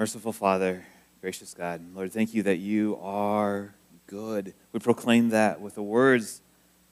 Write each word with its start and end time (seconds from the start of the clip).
Merciful 0.00 0.32
Father, 0.32 0.82
gracious 1.20 1.52
God, 1.52 1.82
Lord, 1.94 2.10
thank 2.10 2.32
you 2.32 2.42
that 2.44 2.56
you 2.56 2.98
are 3.02 3.74
good. 4.06 4.54
We 4.72 4.80
proclaim 4.80 5.28
that 5.28 5.60
with 5.60 5.74
the 5.74 5.82
words 5.82 6.40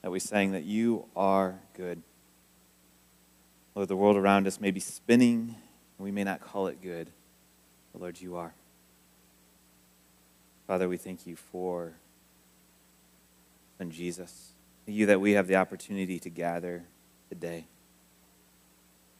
that 0.03 0.11
we 0.11 0.19
sang, 0.19 0.51
that 0.51 0.63
you 0.63 1.07
are 1.15 1.59
good. 1.73 2.03
Lord, 3.73 3.87
the 3.87 3.95
world 3.95 4.15
around 4.15 4.45
us 4.45 4.61
may 4.61 4.69
be 4.69 4.79
spinning, 4.79 5.55
and 5.97 6.05
we 6.05 6.11
may 6.11 6.23
not 6.23 6.39
call 6.39 6.67
it 6.67 6.83
good, 6.83 7.09
but 7.91 8.01
Lord, 8.03 8.21
you 8.21 8.35
are. 8.35 8.53
Father, 10.67 10.87
we 10.87 10.97
thank 10.97 11.25
you 11.25 11.35
for 11.35 11.93
Son 13.79 13.89
Jesus. 13.89 14.51
Thank 14.85 14.99
you 14.99 15.07
that 15.07 15.19
we 15.19 15.31
have 15.31 15.47
the 15.47 15.55
opportunity 15.55 16.19
to 16.19 16.29
gather 16.29 16.83
today. 17.27 17.65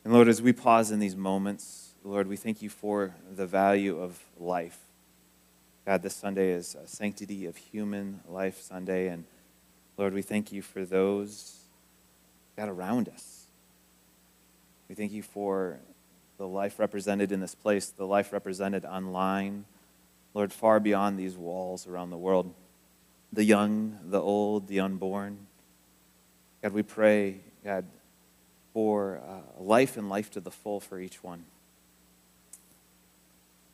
And 0.04 0.14
Lord, 0.14 0.28
as 0.28 0.44
we 0.44 0.54
pause 0.54 0.92
in 0.92 1.00
these 1.00 1.16
moments, 1.16 1.89
Lord, 2.04 2.28
we 2.28 2.38
thank 2.38 2.62
you 2.62 2.70
for 2.70 3.14
the 3.36 3.46
value 3.46 4.00
of 4.00 4.18
life. 4.40 4.80
God, 5.86 6.02
this 6.02 6.16
Sunday 6.16 6.52
is 6.52 6.78
Sanctity 6.86 7.46
of 7.46 7.58
Human 7.58 8.22
Life 8.28 8.62
Sunday. 8.62 9.10
And 9.10 9.26
Lord, 9.98 10.14
we 10.14 10.22
thank 10.22 10.54
you 10.54 10.62
for 10.62 10.86
those, 10.86 11.58
God, 12.56 12.70
around 12.70 13.10
us. 13.10 13.48
We 14.88 14.96
thank 14.96 15.12
you 15.12 15.22
for 15.22 15.80
the 16.38 16.48
life 16.48 16.80
represented 16.80 17.34
in 17.34 17.42
this 17.42 17.54
place, 17.54 17.90
the 17.90 18.08
life 18.08 18.32
represented 18.32 18.86
online. 18.86 19.66
Lord, 20.34 20.54
far 20.54 20.80
beyond 20.80 21.20
these 21.20 21.36
walls 21.36 21.86
around 21.86 22.12
the 22.12 22.18
world, 22.18 22.54
the 23.34 23.44
young, 23.44 24.00
the 24.06 24.22
old, 24.22 24.70
the 24.70 24.80
unborn. 24.80 25.48
God, 26.64 26.72
we 26.72 26.84
pray, 26.84 27.42
God, 27.62 27.86
for 28.74 29.22
uh, 29.28 29.62
life 29.62 29.98
and 29.98 30.08
life 30.08 30.32
to 30.32 30.40
the 30.40 30.52
full 30.52 30.80
for 30.80 30.98
each 30.98 31.22
one. 31.22 31.44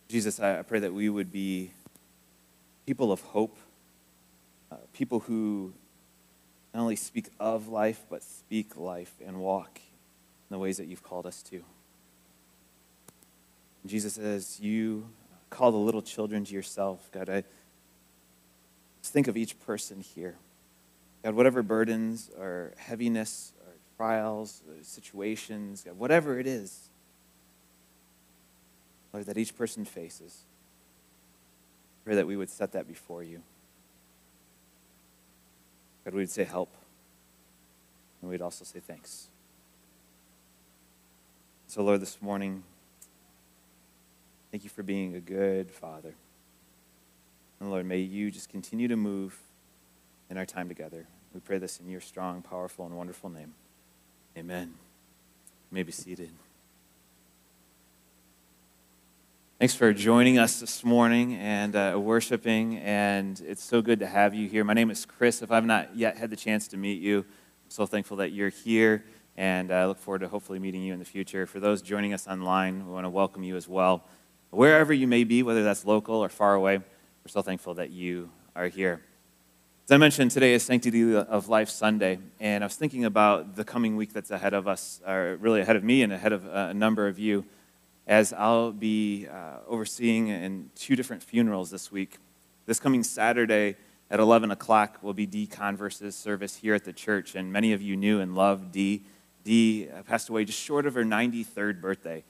Jesus, 0.07 0.39
I 0.39 0.61
pray 0.61 0.79
that 0.79 0.93
we 0.93 1.09
would 1.09 1.31
be 1.31 1.71
people 2.85 3.11
of 3.11 3.21
hope, 3.21 3.57
uh, 4.71 4.75
people 4.93 5.21
who 5.21 5.73
not 6.73 6.81
only 6.81 6.95
speak 6.95 7.29
of 7.39 7.69
life, 7.69 8.05
but 8.09 8.21
speak 8.21 8.77
life 8.77 9.13
and 9.25 9.39
walk 9.39 9.79
in 10.49 10.53
the 10.53 10.59
ways 10.59 10.77
that 10.77 10.85
you've 10.85 11.01
called 11.01 11.25
us 11.25 11.41
to. 11.43 11.63
Jesus, 13.85 14.17
as 14.17 14.59
you 14.59 15.07
call 15.49 15.71
the 15.71 15.77
little 15.77 16.01
children 16.01 16.43
to 16.45 16.53
yourself, 16.53 17.09
God, 17.11 17.29
I 17.29 17.43
think 19.03 19.27
of 19.27 19.37
each 19.37 19.59
person 19.59 20.01
here. 20.01 20.35
God, 21.23 21.33
whatever 21.33 21.63
burdens 21.63 22.29
or 22.37 22.73
heaviness 22.77 23.53
or 23.65 23.73
trials, 23.97 24.61
or 24.67 24.75
situations, 24.83 25.83
God, 25.83 25.97
whatever 25.97 26.39
it 26.39 26.45
is, 26.45 26.89
Lord, 29.15 29.27
that 29.27 29.37
each 29.37 29.55
person 29.55 29.85
faces. 29.85 30.43
Pray 32.03 32.15
that 32.15 32.27
we 32.27 32.35
would 32.35 32.49
set 32.49 32.73
that 32.73 32.85
before 32.85 33.23
you. 33.23 33.41
God, 36.03 36.13
we 36.13 36.19
would 36.19 36.29
say 36.29 36.43
help. 36.43 36.75
And 38.21 38.29
we'd 38.29 38.41
also 38.41 38.65
say 38.65 38.81
thanks. 38.81 39.29
So, 41.67 41.81
Lord, 41.81 42.01
this 42.01 42.21
morning, 42.21 42.63
thank 44.51 44.65
you 44.65 44.69
for 44.69 44.83
being 44.83 45.15
a 45.15 45.21
good 45.21 45.71
Father. 45.71 46.13
And 47.61 47.71
Lord, 47.71 47.85
may 47.85 47.99
you 47.99 48.29
just 48.31 48.49
continue 48.49 48.89
to 48.89 48.97
move 48.97 49.39
in 50.29 50.37
our 50.37 50.45
time 50.45 50.67
together. 50.67 51.07
We 51.33 51.39
pray 51.39 51.57
this 51.57 51.79
in 51.79 51.89
your 51.89 52.01
strong, 52.01 52.41
powerful, 52.41 52.85
and 52.85 52.97
wonderful 52.97 53.29
name. 53.29 53.53
Amen. 54.37 54.73
You 55.71 55.75
may 55.75 55.83
be 55.83 55.93
seated. 55.93 56.31
Thanks 59.65 59.73
for 59.73 59.93
joining 59.93 60.37
us 60.37 60.59
this 60.59 60.83
morning 60.83 61.37
and 61.37 61.75
uh, 61.75 61.99
worshiping, 61.99 62.77
and 62.77 63.41
it's 63.47 63.63
so 63.63 63.81
good 63.81 63.97
to 64.01 64.05
have 64.05 64.35
you 64.35 64.47
here. 64.47 64.63
My 64.63 64.75
name 64.75 64.91
is 64.91 65.07
Chris. 65.07 65.41
If 65.41 65.51
I've 65.51 65.65
not 65.65 65.95
yet 65.95 66.19
had 66.19 66.29
the 66.29 66.35
chance 66.35 66.67
to 66.67 66.77
meet 66.77 67.01
you, 67.01 67.21
I'm 67.21 67.69
so 67.69 67.87
thankful 67.87 68.17
that 68.17 68.31
you're 68.31 68.49
here, 68.49 69.05
and 69.35 69.71
I 69.71 69.87
look 69.87 69.97
forward 69.97 70.19
to 70.19 70.27
hopefully 70.27 70.59
meeting 70.59 70.83
you 70.83 70.93
in 70.93 70.99
the 70.99 71.05
future. 71.05 71.47
For 71.47 71.59
those 71.59 71.81
joining 71.81 72.13
us 72.13 72.27
online, 72.27 72.85
we 72.85 72.93
want 72.93 73.05
to 73.05 73.09
welcome 73.09 73.41
you 73.41 73.55
as 73.55 73.67
well. 73.67 74.03
Wherever 74.51 74.93
you 74.93 75.07
may 75.07 75.23
be, 75.23 75.41
whether 75.41 75.63
that's 75.63 75.83
local 75.83 76.17
or 76.17 76.29
far 76.29 76.53
away, 76.53 76.77
we're 76.77 77.29
so 77.29 77.41
thankful 77.41 77.73
that 77.73 77.89
you 77.89 78.29
are 78.55 78.67
here. 78.67 79.01
As 79.85 79.91
I 79.91 79.97
mentioned, 79.97 80.29
today 80.29 80.53
is 80.53 80.61
Sanctity 80.61 81.15
of 81.15 81.49
Life 81.49 81.69
Sunday, 81.69 82.19
and 82.39 82.63
I 82.63 82.67
was 82.67 82.75
thinking 82.75 83.03
about 83.03 83.55
the 83.55 83.63
coming 83.63 83.95
week 83.95 84.13
that's 84.13 84.29
ahead 84.29 84.53
of 84.53 84.67
us, 84.67 85.01
or 85.07 85.37
really 85.37 85.61
ahead 85.61 85.75
of 85.75 85.83
me 85.83 86.03
and 86.03 86.13
ahead 86.13 86.33
of 86.33 86.45
a 86.45 86.71
number 86.71 87.07
of 87.07 87.17
you 87.17 87.45
as 88.07 88.33
I'll 88.33 88.71
be 88.71 89.27
uh, 89.27 89.57
overseeing 89.67 90.27
in 90.27 90.69
two 90.75 90.95
different 90.95 91.23
funerals 91.23 91.71
this 91.71 91.91
week. 91.91 92.17
This 92.65 92.79
coming 92.79 93.03
Saturday 93.03 93.75
at 94.11 94.19
11 94.19 94.51
o'clock 94.51 94.99
will 95.01 95.13
be 95.13 95.25
Dee 95.25 95.47
Converse's 95.47 96.15
service 96.15 96.57
here 96.57 96.75
at 96.75 96.85
the 96.85 96.93
church, 96.93 97.35
and 97.35 97.51
many 97.51 97.73
of 97.73 97.81
you 97.81 97.95
knew 97.95 98.19
and 98.19 98.35
loved 98.35 98.71
Dee. 98.71 99.03
Dee 99.43 99.89
uh, 99.89 100.03
passed 100.03 100.29
away 100.29 100.45
just 100.45 100.59
short 100.59 100.85
of 100.85 100.93
her 100.93 101.03
93rd 101.03 101.81
birthday, 101.81 102.23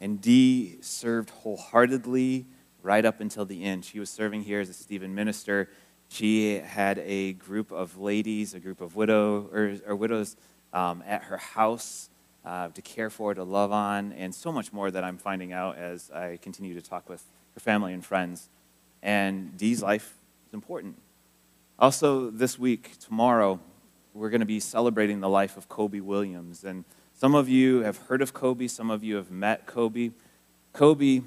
and 0.00 0.20
Dee 0.20 0.78
served 0.80 1.30
wholeheartedly 1.30 2.46
right 2.82 3.04
up 3.04 3.20
until 3.20 3.44
the 3.44 3.62
end. 3.64 3.84
She 3.84 4.00
was 4.00 4.10
serving 4.10 4.42
here 4.42 4.60
as 4.60 4.68
a 4.68 4.72
Stephen 4.74 5.14
minister. 5.14 5.68
She 6.08 6.54
had 6.58 6.98
a 6.98 7.34
group 7.34 7.70
of 7.70 7.98
ladies, 7.98 8.54
a 8.54 8.60
group 8.60 8.80
of 8.80 8.96
widow, 8.96 9.48
or, 9.52 9.76
or 9.86 9.94
widows 9.94 10.36
um, 10.72 11.04
at 11.06 11.24
her 11.24 11.36
house 11.36 12.10
uh, 12.44 12.68
to 12.68 12.82
care 12.82 13.10
for, 13.10 13.34
to 13.34 13.44
love 13.44 13.72
on, 13.72 14.12
and 14.12 14.34
so 14.34 14.50
much 14.50 14.72
more 14.72 14.90
that 14.90 15.04
I'm 15.04 15.18
finding 15.18 15.52
out 15.52 15.76
as 15.76 16.10
I 16.10 16.38
continue 16.40 16.74
to 16.74 16.82
talk 16.82 17.08
with 17.08 17.24
her 17.54 17.60
family 17.60 17.92
and 17.92 18.04
friends. 18.04 18.48
And 19.02 19.56
Dee's 19.56 19.82
life 19.82 20.14
is 20.48 20.54
important. 20.54 21.00
Also, 21.78 22.30
this 22.30 22.58
week, 22.58 22.98
tomorrow, 22.98 23.60
we're 24.12 24.30
going 24.30 24.40
to 24.40 24.46
be 24.46 24.60
celebrating 24.60 25.20
the 25.20 25.28
life 25.28 25.56
of 25.56 25.68
Kobe 25.68 26.00
Williams. 26.00 26.64
And 26.64 26.84
some 27.14 27.34
of 27.34 27.48
you 27.48 27.80
have 27.80 27.96
heard 27.96 28.22
of 28.22 28.32
Kobe, 28.34 28.66
some 28.66 28.90
of 28.90 29.04
you 29.04 29.16
have 29.16 29.30
met 29.30 29.66
Kobe. 29.66 30.10
Kobe, 30.72 31.22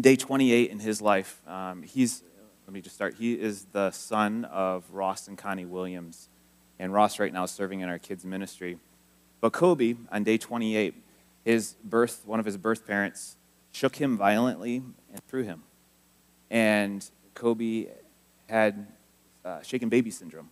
day 0.00 0.16
28 0.16 0.70
in 0.70 0.80
his 0.80 1.00
life, 1.00 1.40
um, 1.46 1.82
he's, 1.82 2.22
let 2.66 2.72
me 2.72 2.80
just 2.80 2.96
start, 2.96 3.14
he 3.18 3.34
is 3.34 3.66
the 3.72 3.90
son 3.90 4.44
of 4.46 4.84
Ross 4.90 5.28
and 5.28 5.38
Connie 5.38 5.64
Williams. 5.64 6.28
And 6.78 6.92
Ross 6.92 7.18
right 7.18 7.32
now 7.32 7.44
is 7.44 7.50
serving 7.50 7.80
in 7.80 7.88
our 7.88 7.98
kids' 7.98 8.24
ministry. 8.24 8.78
But 9.40 9.52
Kobe, 9.52 9.94
on 10.10 10.24
day 10.24 10.38
28, 10.38 10.94
his 11.44 11.74
birth, 11.84 12.22
one 12.24 12.40
of 12.40 12.46
his 12.46 12.56
birth 12.56 12.86
parents 12.86 13.36
shook 13.72 13.96
him 13.96 14.16
violently 14.16 14.76
and 14.76 15.20
threw 15.28 15.42
him. 15.42 15.62
And 16.50 17.08
Kobe 17.34 17.86
had 18.48 18.86
uh, 19.44 19.62
shaken 19.62 19.88
baby 19.88 20.10
syndrome. 20.10 20.50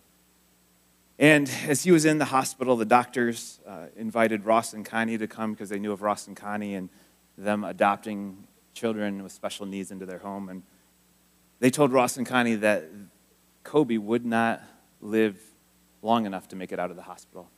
And 1.17 1.49
as 1.67 1.83
he 1.83 1.91
was 1.91 2.05
in 2.05 2.17
the 2.17 2.25
hospital, 2.25 2.75
the 2.75 2.85
doctors 2.85 3.59
uh, 3.65 3.85
invited 3.95 4.45
Ross 4.45 4.73
and 4.73 4.85
Connie 4.85 5.17
to 5.17 5.27
come 5.27 5.53
because 5.53 5.69
they 5.69 5.79
knew 5.79 5.91
of 5.91 6.01
Ross 6.01 6.27
and 6.27 6.35
Connie 6.35 6.75
and 6.75 6.89
them 7.37 7.63
adopting 7.63 8.47
children 8.73 9.23
with 9.23 9.31
special 9.31 9.65
needs 9.65 9.91
into 9.91 10.05
their 10.05 10.19
home. 10.19 10.49
And 10.49 10.63
they 11.59 11.69
told 11.69 11.93
Ross 11.93 12.17
and 12.17 12.27
Connie 12.27 12.55
that 12.55 12.85
Kobe 13.63 13.97
would 13.97 14.25
not 14.25 14.61
live 15.01 15.39
long 16.01 16.25
enough 16.25 16.49
to 16.49 16.55
make 16.55 16.71
it 16.71 16.79
out 16.79 16.91
of 16.91 16.97
the 16.97 17.03
hospital. 17.03 17.49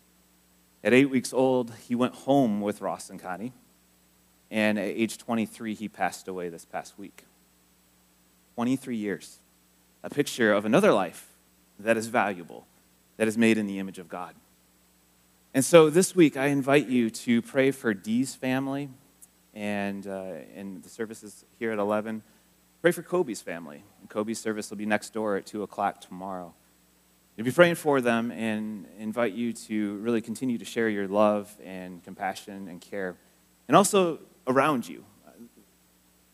At 0.84 0.94
eight 0.94 1.10
weeks 1.10 1.34
old, 1.34 1.74
he 1.88 1.96
went 1.96 2.14
home 2.14 2.62
with 2.62 2.82
Ross 2.82 3.10
and 3.10 3.20
Connie. 3.20 3.54
And 4.50 4.80
at 4.80 4.86
age 4.86 5.18
23, 5.18 5.74
he 5.74 5.90
passed 5.90 6.28
away 6.28 6.50
this 6.50 6.66
past 6.66 6.98
week. 6.98 7.26
23 8.56 8.96
years. 8.96 9.40
A 10.04 10.10
picture 10.10 10.54
of 10.54 10.66
another 10.66 10.94
life 10.94 11.34
that 11.80 11.98
is 11.98 12.08
valuable, 12.08 12.66
that 13.18 13.28
is 13.28 13.38
made 13.38 13.58
in 13.58 13.68
the 13.68 13.80
image 13.80 14.00
of 14.00 14.08
God. 14.08 14.36
And 15.54 15.66
so 15.66 15.90
this 15.90 16.16
week, 16.16 16.38
I 16.38 16.48
invite 16.48 16.88
you 16.88 17.10
to 17.10 17.42
pray 17.42 17.72
for 17.72 17.94
Dee's 17.94 18.36
family 18.36 18.90
and, 19.54 20.06
uh, 20.06 20.34
and 20.56 20.84
the 20.84 20.90
services 20.90 21.44
here 21.58 21.72
at 21.72 21.80
11. 21.80 22.22
Pray 22.82 22.92
for 22.92 23.02
Kobe's 23.02 23.42
family. 23.42 23.84
Kobe's 24.08 24.40
service 24.40 24.70
will 24.70 24.78
be 24.78 24.86
next 24.86 25.14
door 25.14 25.36
at 25.36 25.46
2 25.46 25.64
o'clock 25.64 26.00
tomorrow. 26.00 26.54
We'll 27.38 27.46
be 27.46 27.52
praying 27.52 27.76
for 27.76 28.02
them 28.02 28.32
and 28.32 28.88
invite 28.98 29.34
you 29.34 29.54
to 29.54 29.98
really 29.98 30.22
continue 30.22 30.58
to 30.58 30.66
share 30.66 30.90
your 30.90 31.08
love 31.08 31.56
and 31.64 32.04
compassion 32.04 32.68
and 32.68 32.82
care. 32.82 33.16
And 33.68 33.78
also 33.78 34.22
around 34.48 34.90
you, 34.90 35.06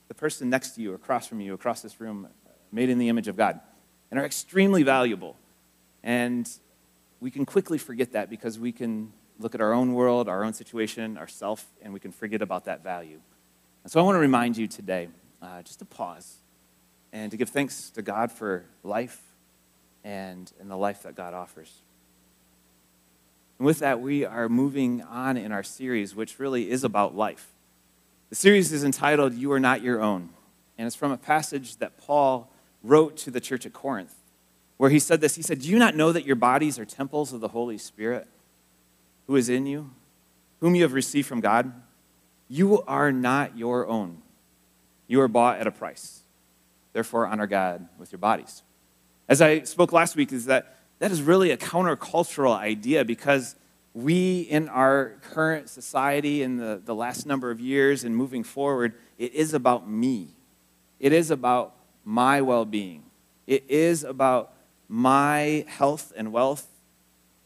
the 0.07 0.13
person 0.13 0.49
next 0.49 0.75
to 0.75 0.81
you, 0.81 0.93
across 0.93 1.27
from 1.27 1.41
you, 1.41 1.53
across 1.53 1.81
this 1.81 1.99
room, 1.99 2.29
made 2.71 2.89
in 2.89 2.99
the 2.99 3.09
image 3.09 3.27
of 3.27 3.35
God, 3.35 3.59
and 4.11 4.19
are 4.19 4.25
extremely 4.25 4.83
valuable. 4.83 5.35
And 6.03 6.49
we 7.19 7.29
can 7.31 7.45
quickly 7.45 7.77
forget 7.77 8.13
that 8.13 8.29
because 8.29 8.57
we 8.57 8.71
can 8.71 9.11
look 9.39 9.53
at 9.53 9.59
our 9.59 9.73
own 9.73 9.93
world, 9.93 10.29
our 10.29 10.45
own 10.45 10.53
situation, 10.53 11.17
ourself, 11.17 11.65
and 11.81 11.93
we 11.93 11.99
can 11.99 12.13
forget 12.13 12.41
about 12.41 12.63
that 12.63 12.81
value. 12.81 13.19
And 13.83 13.91
so 13.91 13.99
I 13.99 14.03
want 14.03 14.15
to 14.15 14.21
remind 14.21 14.55
you 14.55 14.67
today 14.69 15.09
uh, 15.41 15.63
just 15.63 15.79
to 15.79 15.85
pause 15.85 16.37
and 17.11 17.29
to 17.29 17.35
give 17.35 17.49
thanks 17.49 17.89
to 17.89 18.01
God 18.01 18.31
for 18.31 18.63
life 18.83 19.32
and, 20.03 20.51
and 20.59 20.69
the 20.69 20.77
life 20.77 21.03
that 21.03 21.15
God 21.15 21.33
offers. 21.33 21.81
And 23.57 23.65
with 23.65 23.79
that, 23.79 24.01
we 24.01 24.25
are 24.25 24.49
moving 24.49 25.01
on 25.01 25.37
in 25.37 25.51
our 25.51 25.63
series, 25.63 26.15
which 26.15 26.39
really 26.39 26.69
is 26.69 26.83
about 26.83 27.15
life. 27.15 27.47
The 28.29 28.35
series 28.35 28.71
is 28.71 28.83
entitled 28.83 29.33
You 29.33 29.51
Are 29.51 29.59
Not 29.59 29.81
Your 29.81 30.01
Own. 30.01 30.29
And 30.77 30.83
and 30.83 30.87
it's 30.87 30.95
from 30.95 31.11
a 31.11 31.17
passage 31.17 31.77
that 31.77 31.97
Paul 31.97 32.51
wrote 32.83 33.15
to 33.17 33.31
the 33.31 33.39
church 33.39 33.65
at 33.65 33.73
Corinth, 33.73 34.15
where 34.77 34.89
he 34.89 34.99
said 34.99 35.21
this 35.21 35.35
He 35.35 35.41
said, 35.41 35.61
Do 35.61 35.69
you 35.69 35.79
not 35.79 35.95
know 35.95 36.11
that 36.11 36.25
your 36.25 36.35
bodies 36.35 36.77
are 36.79 36.85
temples 36.85 37.31
of 37.31 37.39
the 37.39 37.49
Holy 37.49 37.77
Spirit 37.77 38.27
who 39.27 39.35
is 39.35 39.49
in 39.49 39.65
you, 39.65 39.91
whom 40.59 40.75
you 40.75 40.83
have 40.83 40.93
received 40.93 41.27
from 41.27 41.39
God? 41.39 41.71
You 42.49 42.81
are 42.83 43.11
not 43.11 43.57
your 43.57 43.87
own. 43.87 44.21
You 45.07 45.21
are 45.21 45.27
bought 45.27 45.59
at 45.59 45.67
a 45.67 45.71
price. 45.71 46.21
Therefore, 46.91 47.27
honor 47.27 47.47
God 47.47 47.87
with 47.97 48.11
your 48.11 48.19
bodies. 48.19 48.63
As 49.29 49.41
I 49.41 49.61
spoke 49.61 49.93
last 49.93 50.15
week, 50.15 50.31
is 50.31 50.45
that 50.45 50.77
that 50.99 51.11
is 51.11 51.21
really 51.21 51.51
a 51.51 51.57
countercultural 51.57 52.55
idea 52.55 53.05
because 53.05 53.55
we, 53.93 54.41
in 54.41 54.69
our 54.69 55.13
current 55.21 55.69
society, 55.69 56.41
in 56.41 56.57
the, 56.57 56.81
the 56.83 56.95
last 56.95 57.25
number 57.25 57.51
of 57.51 57.59
years 57.59 58.03
and 58.03 58.15
moving 58.15 58.43
forward, 58.43 58.93
it 59.17 59.33
is 59.33 59.53
about 59.53 59.87
me. 59.89 60.29
It 60.99 61.13
is 61.13 61.31
about 61.31 61.75
my 62.03 62.41
well 62.41 62.65
being. 62.65 63.03
It 63.47 63.63
is 63.69 64.03
about 64.03 64.53
my 64.87 65.65
health 65.67 66.11
and 66.15 66.31
wealth 66.31 66.67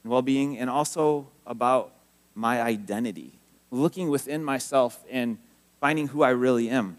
and 0.03 0.11
well 0.11 0.21
being, 0.21 0.57
and 0.57 0.69
also 0.69 1.27
about 1.45 1.93
my 2.33 2.61
identity, 2.61 3.39
looking 3.71 4.09
within 4.09 4.43
myself 4.43 5.03
and 5.09 5.37
finding 5.79 6.07
who 6.07 6.23
I 6.23 6.29
really 6.29 6.69
am. 6.69 6.97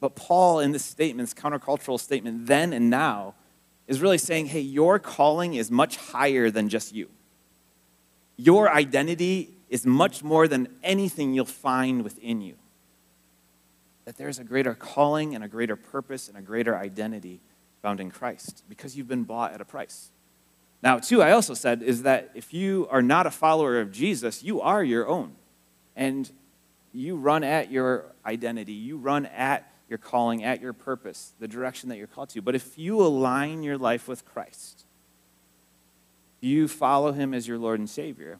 But 0.00 0.16
Paul, 0.16 0.60
in 0.60 0.72
this 0.72 0.84
statement, 0.84 1.28
this 1.28 1.40
countercultural 1.42 2.00
statement, 2.00 2.46
then 2.46 2.72
and 2.72 2.90
now, 2.90 3.34
is 3.90 4.00
really 4.00 4.16
saying, 4.16 4.46
hey, 4.46 4.60
your 4.60 4.98
calling 4.98 5.52
is 5.52 5.70
much 5.70 5.96
higher 5.96 6.50
than 6.50 6.70
just 6.70 6.94
you 6.94 7.10
your 8.40 8.72
identity 8.72 9.50
is 9.68 9.84
much 9.84 10.24
more 10.24 10.48
than 10.48 10.66
anything 10.82 11.34
you'll 11.34 11.44
find 11.44 12.02
within 12.02 12.40
you. 12.40 12.54
That 14.06 14.16
there's 14.16 14.38
a 14.38 14.44
greater 14.44 14.74
calling 14.74 15.34
and 15.34 15.44
a 15.44 15.48
greater 15.48 15.76
purpose 15.76 16.26
and 16.26 16.38
a 16.38 16.40
greater 16.40 16.74
identity 16.74 17.40
found 17.82 18.00
in 18.00 18.10
Christ 18.10 18.64
because 18.68 18.96
you've 18.96 19.08
been 19.08 19.24
bought 19.24 19.52
at 19.52 19.60
a 19.60 19.64
price. 19.66 20.10
Now, 20.82 20.98
too, 20.98 21.22
I 21.22 21.32
also 21.32 21.52
said 21.52 21.82
is 21.82 22.04
that 22.04 22.30
if 22.34 22.54
you 22.54 22.88
are 22.90 23.02
not 23.02 23.26
a 23.26 23.30
follower 23.30 23.78
of 23.78 23.92
Jesus, 23.92 24.42
you 24.42 24.62
are 24.62 24.82
your 24.82 25.06
own. 25.06 25.36
And 25.94 26.30
you 26.94 27.16
run 27.16 27.44
at 27.44 27.70
your 27.70 28.06
identity, 28.24 28.72
you 28.72 28.96
run 28.96 29.26
at 29.26 29.69
your 29.90 29.98
calling, 29.98 30.42
at 30.44 30.62
your 30.62 30.72
purpose, 30.72 31.34
the 31.40 31.48
direction 31.48 31.88
that 31.88 31.98
you're 31.98 32.06
called 32.06 32.30
to. 32.30 32.40
But 32.40 32.54
if 32.54 32.78
you 32.78 33.02
align 33.02 33.62
your 33.64 33.76
life 33.76 34.08
with 34.08 34.24
Christ, 34.24 34.84
you 36.40 36.68
follow 36.68 37.12
him 37.12 37.34
as 37.34 37.46
your 37.46 37.58
Lord 37.58 37.80
and 37.80 37.90
Savior, 37.90 38.38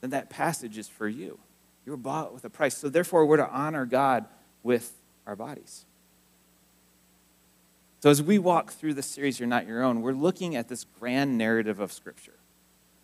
then 0.00 0.10
that 0.10 0.30
passage 0.30 0.78
is 0.78 0.88
for 0.88 1.06
you. 1.06 1.38
You 1.84 1.92
were 1.92 1.98
bought 1.98 2.32
with 2.32 2.44
a 2.44 2.50
price. 2.50 2.76
So 2.76 2.88
therefore, 2.88 3.26
we're 3.26 3.36
to 3.36 3.48
honor 3.48 3.84
God 3.84 4.24
with 4.62 4.92
our 5.26 5.36
bodies. 5.36 5.84
So 8.00 8.10
as 8.10 8.22
we 8.22 8.38
walk 8.38 8.72
through 8.72 8.94
this 8.94 9.06
series, 9.06 9.38
You're 9.38 9.48
Not 9.48 9.66
Your 9.66 9.82
Own, 9.82 10.02
we're 10.02 10.12
looking 10.12 10.56
at 10.56 10.68
this 10.68 10.86
grand 10.98 11.36
narrative 11.36 11.80
of 11.80 11.92
Scripture. 11.92 12.34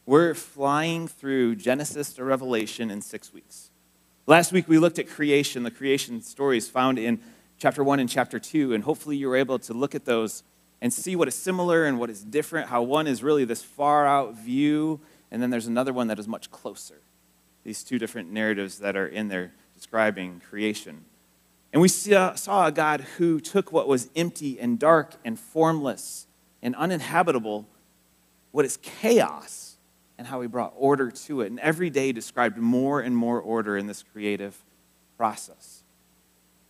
We're 0.07 0.35
flying 0.35 1.09
through 1.09 1.57
Genesis 1.57 2.13
to 2.15 2.25
Revelation 2.25 2.91
in 2.91 3.03
six 3.03 3.33
weeks. 3.33 3.71
Last 4.27 4.53
week, 4.53 4.69
we 4.69 4.79
looked 4.79 4.99
at 4.99 5.09
creation, 5.09 5.65
the 5.65 5.71
creation 5.71 6.23
stories 6.23 6.69
found 6.69 6.99
in 6.99 7.21
chapter 7.59 7.83
1 7.83 8.01
and 8.01 8.09
chapter 8.09 8.39
2, 8.39 8.75
and 8.75 8.85
hopefully 8.85 9.17
you 9.17 9.29
were 9.29 9.37
able 9.37 9.59
to 9.59 9.73
look 9.73 9.95
at 9.95 10.05
those 10.05 10.43
and 10.81 10.93
see 10.93 11.17
what 11.17 11.29
is 11.29 11.35
similar 11.35 11.85
and 11.85 11.99
what 11.99 12.11
is 12.11 12.23
different, 12.23 12.69
how 12.69 12.83
one 12.83 13.07
is 13.07 13.23
really 13.23 13.45
this 13.45 13.63
far 13.63 14.07
out 14.07 14.37
view, 14.37 15.01
and 15.31 15.43
then 15.43 15.51
there's 15.51 15.67
another 15.67 15.93
one 15.93 16.09
that 16.09 16.19
is 16.19 16.29
much 16.29 16.51
closer. 16.51 17.01
These 17.65 17.83
two 17.83 17.99
different 17.99 18.31
narratives 18.31 18.79
that 18.81 18.97
are 18.97 19.07
in 19.07 19.29
there 19.29 19.53
describing 19.75 20.41
creation. 20.41 21.05
And 21.73 21.83
we 21.83 21.89
saw, 21.89 22.27
uh, 22.27 22.35
saw 22.37 22.67
a 22.67 22.73
God 22.73 23.01
who 23.19 23.41
took 23.41 23.73
what 23.73 23.89
was 23.89 24.09
empty 24.15 24.61
and 24.61 24.79
dark 24.79 25.15
and 25.25 25.39
formless 25.39 26.29
and 26.63 26.77
uninhabitable, 26.77 27.67
what 28.53 28.65
is 28.65 28.77
chaos, 28.77 29.77
and 30.17 30.29
how 30.29 30.41
he 30.41 30.47
brought 30.47 30.73
order 30.77 31.11
to 31.11 31.41
it. 31.41 31.51
And 31.51 31.59
every 31.59 31.91
day 31.91 32.13
described 32.13 32.59
more 32.59 33.01
and 33.01 33.17
more 33.17 33.41
order 33.41 33.77
in 33.77 33.89
this 33.89 34.05
creative 34.05 34.57
process. 35.17 35.74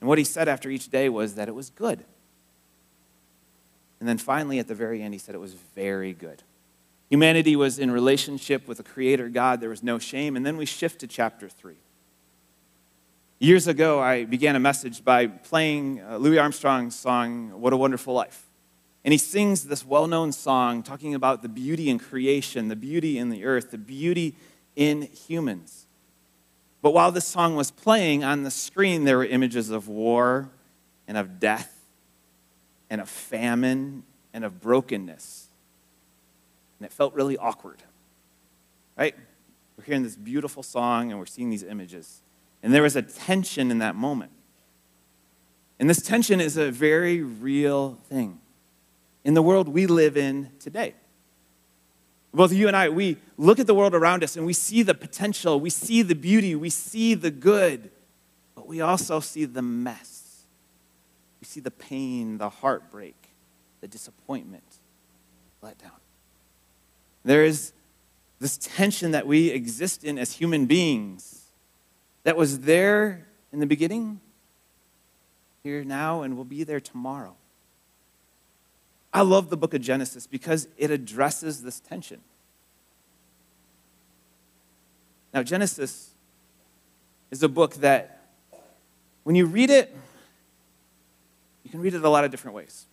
And 0.05 0.09
what 0.11 0.19
he 0.19 0.25
said 0.25 0.49
after 0.49 0.69
each 0.69 0.91
day 0.91 1.09
was 1.09 1.37
that 1.37 1.49
it 1.49 1.55
was 1.55 1.71
good. 1.71 2.05
And 4.01 4.07
then 4.07 4.19
finally, 4.19 4.59
at 4.59 4.69
the 4.69 4.75
very 4.75 5.01
end, 5.01 5.15
he 5.15 5.19
said 5.19 5.35
it 5.35 5.39
was 5.39 5.55
very 5.55 6.13
good. 6.13 6.43
Humanity 7.09 7.57
was 7.57 7.79
in 7.79 7.91
relationship 7.91 8.69
with 8.69 8.79
a 8.79 8.83
creator 8.83 9.31
God. 9.31 9.63
There 9.63 9.71
was 9.71 9.83
no 9.83 9.99
shame. 9.99 10.37
And 10.37 10.45
then 10.45 10.59
we 10.59 10.67
shift 10.67 11.01
to 11.01 11.07
chapter 11.07 11.49
3. 11.49 11.77
Years 13.39 13.67
ago, 13.67 13.99
I 13.99 14.27
began 14.27 14.57
a 14.57 14.61
message 14.61 15.03
by 15.03 15.27
playing 15.27 16.03
uh, 16.03 16.19
Louis 16.19 16.39
Armstrong's 16.39 16.95
song, 16.95 17.59
What 17.59 17.73
a 17.73 17.77
Wonderful 17.79 18.13
Life. 18.13 18.45
And 19.07 19.13
he 19.13 19.17
sings 19.17 19.65
this 19.65 19.87
well 19.87 20.07
known 20.07 20.33
song 20.33 20.83
talking 20.83 21.15
about 21.15 21.41
the 21.41 21.49
beauty 21.49 21.89
in 21.89 21.99
creation, 21.99 22.69
the 22.69 22.77
beauty 22.77 23.17
in 23.17 23.31
the 23.31 23.47
earth, 23.47 23.71
the 23.71 23.79
beauty 23.79 24.37
in 24.77 25.01
humans. 25.01 25.84
But 26.85 26.93
while 26.93 27.11
this 27.11 27.25
song 27.25 27.57
was 27.57 27.71
playing 27.71 28.25
on 28.25 28.43
the 28.43 28.51
screen, 28.51 29.05
there 29.05 29.17
were 29.17 29.25
images 29.25 29.71
of 29.71 29.89
war 29.89 30.51
and 31.09 31.17
of 31.17 31.41
death 31.41 31.75
and 32.91 33.01
of 33.01 33.09
famine 33.09 34.03
and 34.35 34.45
of 34.45 34.61
brokenness. 34.61 35.49
And 36.79 36.85
it 36.85 36.93
felt 36.93 37.15
really 37.15 37.39
awkward, 37.39 37.83
right? 38.99 39.15
We're 39.79 39.85
hearing 39.85 40.03
this 40.03 40.15
beautiful 40.15 40.63
song 40.63 41.11
and 41.11 41.19
we're 41.19 41.25
seeing 41.25 41.49
these 41.49 41.63
images. 41.63 42.21
And 42.63 42.75
there 42.75 42.83
was 42.83 42.97
a 42.97 43.03
tension 43.03 43.71
in 43.71 43.79
that 43.79 43.97
moment. 43.97 44.33
And 45.79 45.89
this 45.89 46.03
tension 46.03 46.39
is 46.39 46.59
a 46.59 46.71
very 46.71 47.23
real 47.23 47.99
thing 48.11 48.41
in 49.25 49.33
the 49.33 49.41
world 49.41 49.71
we 49.71 49.87
live 49.87 50.19
in 50.19 50.51
today. 50.61 50.93
Both 52.35 52.53
you 52.53 52.67
and 52.67 52.77
I, 52.77 52.89
we 52.89 53.19
look 53.39 53.61
at 53.61 53.69
the 53.69 53.75
world 53.75 53.95
around 53.95 54.25
us 54.25 54.37
and 54.37 54.45
we 54.45 54.53
see 54.53 54.83
the 54.83 54.95
potential, 54.95 55.61
we 55.61 55.71
see 55.71 56.03
the 56.03 56.17
beauty, 56.17 56.57
we 56.57 56.69
see 56.69 57.15
the 57.15 57.31
good, 57.31 57.93
but 58.57 58.67
we 58.67 58.81
also 58.81 59.21
see 59.21 59.45
the 59.45 59.63
mess. 59.63 60.45
We 61.41 61.47
see 61.47 61.61
the 61.61 61.71
pain, 61.71 62.39
the 62.39 62.51
heartbreak, 62.51 63.15
the 63.81 63.87
disappointment, 63.87 64.65
let 65.63 65.79
down. 65.79 65.93
There 67.23 67.45
is 67.45 67.73
this 68.41 68.59
tension 68.59 69.13
that 69.13 69.29
we 69.29 69.51
exist 69.51 70.03
in 70.03 70.19
as 70.19 70.33
human 70.33 70.67
beings 70.67 71.53
that 72.25 72.37
was 72.37 72.61
there 72.61 73.29
in 73.53 73.61
the 73.61 73.67
beginning, 73.67 74.21
here 75.63 75.85
now, 75.85 76.23
and 76.23 76.37
will 76.37 76.45
be 76.45 76.65
there 76.65 76.81
tomorrow. 76.81 77.37
I 79.15 79.21
love 79.21 79.49
the 79.49 79.57
book 79.57 79.73
of 79.75 79.81
Genesis 79.81 80.27
because 80.27 80.67
it 80.77 80.91
addresses 80.91 81.63
this 81.63 81.79
tension. 81.79 82.21
Now, 85.33 85.45
Genesis 85.45 86.11
is 87.31 87.43
a 87.45 87.49
book 87.49 87.75
that, 87.77 88.21
when 89.23 89.37
you 89.37 89.47
read 89.47 89.71
it, 89.71 89.97
you 91.63 91.71
can 91.71 91.81
read 91.81 91.95
it 91.95 92.05
a 92.05 92.09
lot 92.09 92.25
of 92.25 92.33
different 92.33 92.57
ways. 92.57 92.87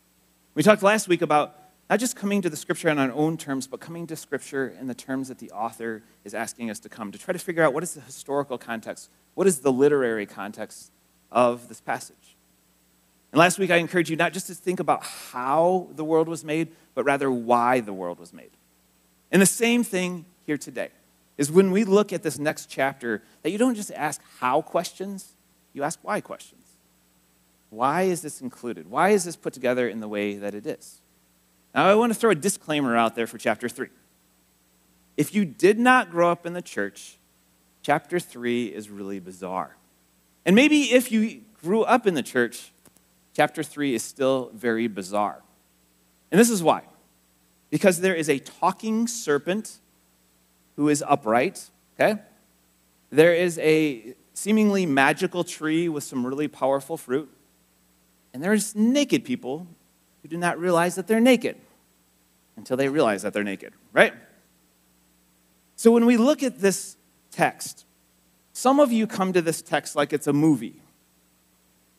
We 0.54 0.62
talked 0.62 0.84
last 0.84 1.08
week 1.08 1.24
about 1.24 1.56
not 1.90 2.00
just 2.00 2.16
coming 2.16 2.42
to 2.44 2.50
the 2.50 2.56
scripture 2.56 2.90
on 2.90 3.00
our 3.00 3.12
own 3.12 3.36
terms, 3.36 3.66
but 3.66 3.80
coming 3.80 4.06
to 4.08 4.16
scripture 4.16 4.76
in 4.80 4.88
the 4.88 4.94
terms 4.94 5.28
that 5.28 5.40
the 5.40 5.50
author 5.52 6.04
is 6.24 6.36
asking 6.36 6.70
us 6.70 6.80
to 6.80 6.90
come 6.90 7.12
to 7.12 7.18
try 7.18 7.34
to 7.34 7.40
figure 7.40 7.64
out 7.64 7.74
what 7.74 7.84
is 7.84 7.96
the 7.96 8.02
historical 8.02 8.58
context, 8.60 9.10
what 9.34 9.48
is 9.48 9.60
the 9.60 9.72
literary 9.72 10.28
context 10.28 10.92
of 11.32 11.68
this 11.68 11.82
passage. 11.82 12.36
And 13.32 13.40
last 13.40 13.60
week 13.60 13.72
I 13.72 13.78
encouraged 13.78 14.10
you 14.10 14.16
not 14.16 14.34
just 14.34 14.48
to 14.48 14.54
think 14.54 14.80
about 14.80 15.04
how 15.04 15.88
the 15.96 16.04
world 16.04 16.28
was 16.28 16.44
made, 16.44 16.70
but 16.96 17.04
rather 17.04 17.32
why 17.32 17.80
the 17.80 17.94
world 17.94 18.20
was 18.20 18.34
made. 18.34 18.52
And 19.32 19.42
the 19.42 19.46
same 19.46 19.84
thing 19.84 20.26
here 20.46 20.58
today 20.58 20.90
is 21.38 21.52
when 21.52 21.72
we 21.72 21.84
look 21.84 22.12
at 22.12 22.24
this 22.24 22.38
next 22.38 22.70
chapter, 22.70 23.24
that 23.42 23.52
you 23.52 23.58
don't 23.58 23.76
just 23.76 23.92
ask 23.92 24.22
how 24.40 24.62
questions, 24.62 25.34
you 25.74 25.84
ask 25.84 25.98
why 26.02 26.20
questions. 26.20 26.62
Why 27.70 28.04
is 28.04 28.22
this 28.22 28.42
included? 28.42 28.92
Why 28.92 29.10
is 29.10 29.24
this 29.24 29.38
put 29.38 29.54
together 29.54 29.88
in 29.88 30.02
the 30.02 30.08
way 30.10 30.36
that 30.36 30.54
it 30.54 30.68
is? 30.68 31.00
Now, 31.74 31.88
I 31.88 31.96
want 31.96 32.12
to 32.14 32.20
throw 32.20 32.32
a 32.32 32.36
disclaimer 32.36 32.98
out 32.98 33.16
there 33.16 33.28
for 33.28 33.38
chapter 33.38 33.70
3. 33.70 33.88
If 35.16 35.34
you 35.34 35.46
did 35.46 35.80
not 35.80 36.12
grow 36.12 36.30
up 36.30 36.46
in 36.46 36.52
the 36.52 36.62
church, 36.62 37.18
chapter 37.82 38.20
3 38.20 38.66
is 38.66 38.90
really 38.90 39.20
bizarre. 39.20 39.78
And 40.46 40.54
maybe 40.54 40.92
if 40.92 41.14
you 41.14 41.42
grew 41.64 41.84
up 41.84 42.06
in 42.06 42.14
the 42.14 42.24
church, 42.24 42.74
chapter 43.42 43.64
3 43.64 43.96
is 43.96 44.04
still 44.04 44.52
very 44.54 44.88
bizarre. 44.88 45.42
And 46.30 46.40
this 46.40 46.52
is 46.52 46.62
why. 46.62 46.84
Because 47.72 48.00
there 48.00 48.14
is 48.14 48.30
a 48.30 48.38
talking 48.38 49.08
serpent 49.08 49.80
who 50.76 50.90
is 50.90 51.04
upright, 51.08 51.72
okay? 51.96 52.22
There 53.10 53.34
is 53.34 53.58
a 53.58 54.14
seemingly 54.36 54.86
magical 54.86 55.44
tree 55.44 55.90
with 55.90 56.04
some 56.04 56.24
really 56.24 56.48
powerful 56.48 56.98
fruit. 56.98 57.36
And 58.32 58.44
there's 58.44 58.76
naked 58.76 59.26
people 59.26 59.66
who 60.22 60.28
do 60.28 60.38
not 60.38 60.60
realize 60.60 60.94
that 60.94 61.08
they're 61.08 61.20
naked 61.20 61.58
until 62.58 62.78
they 62.78 62.90
realize 62.90 63.24
that 63.24 63.34
they're 63.34 63.44
naked, 63.44 63.74
right? 63.92 64.14
So 65.78 65.90
when 65.90 66.06
we 66.06 66.16
look 66.16 66.44
at 66.44 66.60
this 66.60 66.96
text, 67.32 67.86
some 68.54 68.80
of 68.80 68.92
you 68.92 69.08
come 69.08 69.34
to 69.34 69.42
this 69.42 69.64
text 69.64 69.96
like 69.96 70.14
it's 70.14 70.28
a 70.28 70.34
movie. 70.34 70.84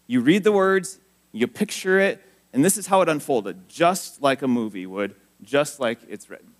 You 0.06 0.20
read 0.20 0.44
the 0.44 0.52
words, 0.52 1.00
You 1.32 1.46
picture 1.46 1.98
it, 1.98 2.22
and 2.52 2.64
this 2.64 2.76
is 2.76 2.86
how 2.86 3.00
it 3.00 3.08
unfolded, 3.08 3.68
just 3.68 4.22
like 4.22 4.42
a 4.42 4.48
movie 4.48 4.86
would, 4.86 5.14
just 5.42 5.80
like 5.80 5.98
it's 6.08 6.28
written. 6.28 6.52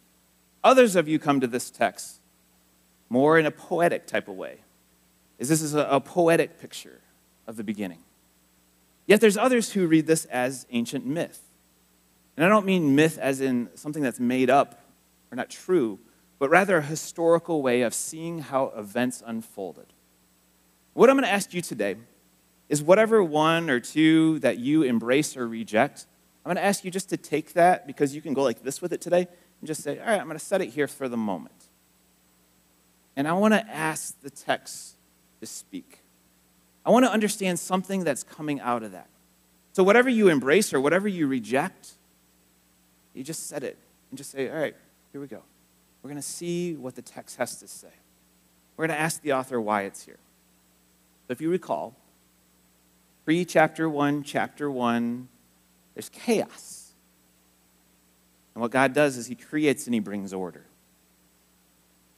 Others 0.64 0.96
of 0.96 1.06
you 1.08 1.18
come 1.18 1.40
to 1.40 1.46
this 1.46 1.70
text 1.70 2.20
more 3.08 3.38
in 3.38 3.44
a 3.44 3.50
poetic 3.50 4.06
type 4.06 4.26
of 4.26 4.36
way, 4.36 4.56
is 5.38 5.50
this 5.50 5.60
is 5.60 5.74
a, 5.74 5.82
a 5.90 6.00
poetic 6.00 6.58
picture 6.58 7.02
of 7.46 7.56
the 7.56 7.64
beginning. 7.64 7.98
Yet 9.06 9.20
there's 9.20 9.36
others 9.36 9.72
who 9.72 9.86
read 9.86 10.06
this 10.06 10.24
as 10.26 10.66
ancient 10.70 11.04
myth. 11.04 11.40
And 12.36 12.46
I 12.46 12.48
don't 12.48 12.64
mean 12.64 12.94
myth 12.94 13.18
as 13.18 13.42
in 13.42 13.68
something 13.74 14.02
that's 14.02 14.18
made 14.18 14.48
up 14.48 14.82
or 15.30 15.36
not 15.36 15.50
true, 15.50 15.98
but 16.38 16.48
rather 16.48 16.78
a 16.78 16.82
historical 16.82 17.60
way 17.60 17.82
of 17.82 17.92
seeing 17.92 18.38
how 18.38 18.72
events 18.76 19.22
unfolded. 19.26 19.92
What 20.94 21.10
I'm 21.10 21.16
going 21.16 21.26
to 21.26 21.32
ask 21.32 21.52
you 21.52 21.60
today 21.60 21.96
is 22.72 22.82
whatever 22.82 23.22
one 23.22 23.68
or 23.68 23.80
two 23.80 24.38
that 24.38 24.56
you 24.56 24.82
embrace 24.82 25.36
or 25.36 25.46
reject, 25.46 26.06
I'm 26.42 26.48
going 26.48 26.56
to 26.56 26.64
ask 26.64 26.86
you 26.86 26.90
just 26.90 27.10
to 27.10 27.18
take 27.18 27.52
that 27.52 27.86
because 27.86 28.14
you 28.14 28.22
can 28.22 28.32
go 28.32 28.42
like 28.42 28.62
this 28.62 28.80
with 28.80 28.94
it 28.94 29.02
today 29.02 29.28
and 29.60 29.66
just 29.66 29.82
say, 29.82 30.00
all 30.00 30.06
right, 30.06 30.18
I'm 30.18 30.24
going 30.24 30.38
to 30.38 30.44
set 30.44 30.62
it 30.62 30.70
here 30.70 30.88
for 30.88 31.06
the 31.06 31.18
moment. 31.18 31.68
And 33.14 33.28
I 33.28 33.34
want 33.34 33.52
to 33.52 33.60
ask 33.68 34.18
the 34.22 34.30
text 34.30 34.94
to 35.40 35.46
speak. 35.46 35.98
I 36.86 36.90
want 36.90 37.04
to 37.04 37.12
understand 37.12 37.58
something 37.58 38.04
that's 38.04 38.22
coming 38.22 38.58
out 38.58 38.82
of 38.82 38.92
that. 38.92 39.08
So, 39.74 39.84
whatever 39.84 40.08
you 40.08 40.30
embrace 40.30 40.72
or 40.72 40.80
whatever 40.80 41.08
you 41.08 41.26
reject, 41.26 41.92
you 43.12 43.22
just 43.22 43.48
set 43.48 43.62
it 43.62 43.76
and 44.10 44.16
just 44.16 44.30
say, 44.30 44.48
all 44.48 44.56
right, 44.56 44.74
here 45.12 45.20
we 45.20 45.26
go. 45.26 45.42
We're 46.02 46.08
going 46.08 46.22
to 46.22 46.26
see 46.26 46.74
what 46.74 46.94
the 46.94 47.02
text 47.02 47.36
has 47.36 47.56
to 47.56 47.68
say. 47.68 47.92
We're 48.78 48.86
going 48.86 48.96
to 48.96 49.02
ask 49.02 49.20
the 49.20 49.34
author 49.34 49.60
why 49.60 49.82
it's 49.82 50.06
here. 50.06 50.18
So, 51.26 51.32
if 51.32 51.42
you 51.42 51.50
recall, 51.50 51.94
pre 53.24 53.44
chapter 53.44 53.88
1, 53.88 54.22
chapter 54.22 54.70
1, 54.70 55.28
there's 55.94 56.08
chaos. 56.08 56.92
And 58.54 58.62
what 58.62 58.70
God 58.70 58.92
does 58.92 59.16
is 59.16 59.26
He 59.26 59.34
creates 59.34 59.86
and 59.86 59.94
He 59.94 60.00
brings 60.00 60.32
order. 60.32 60.64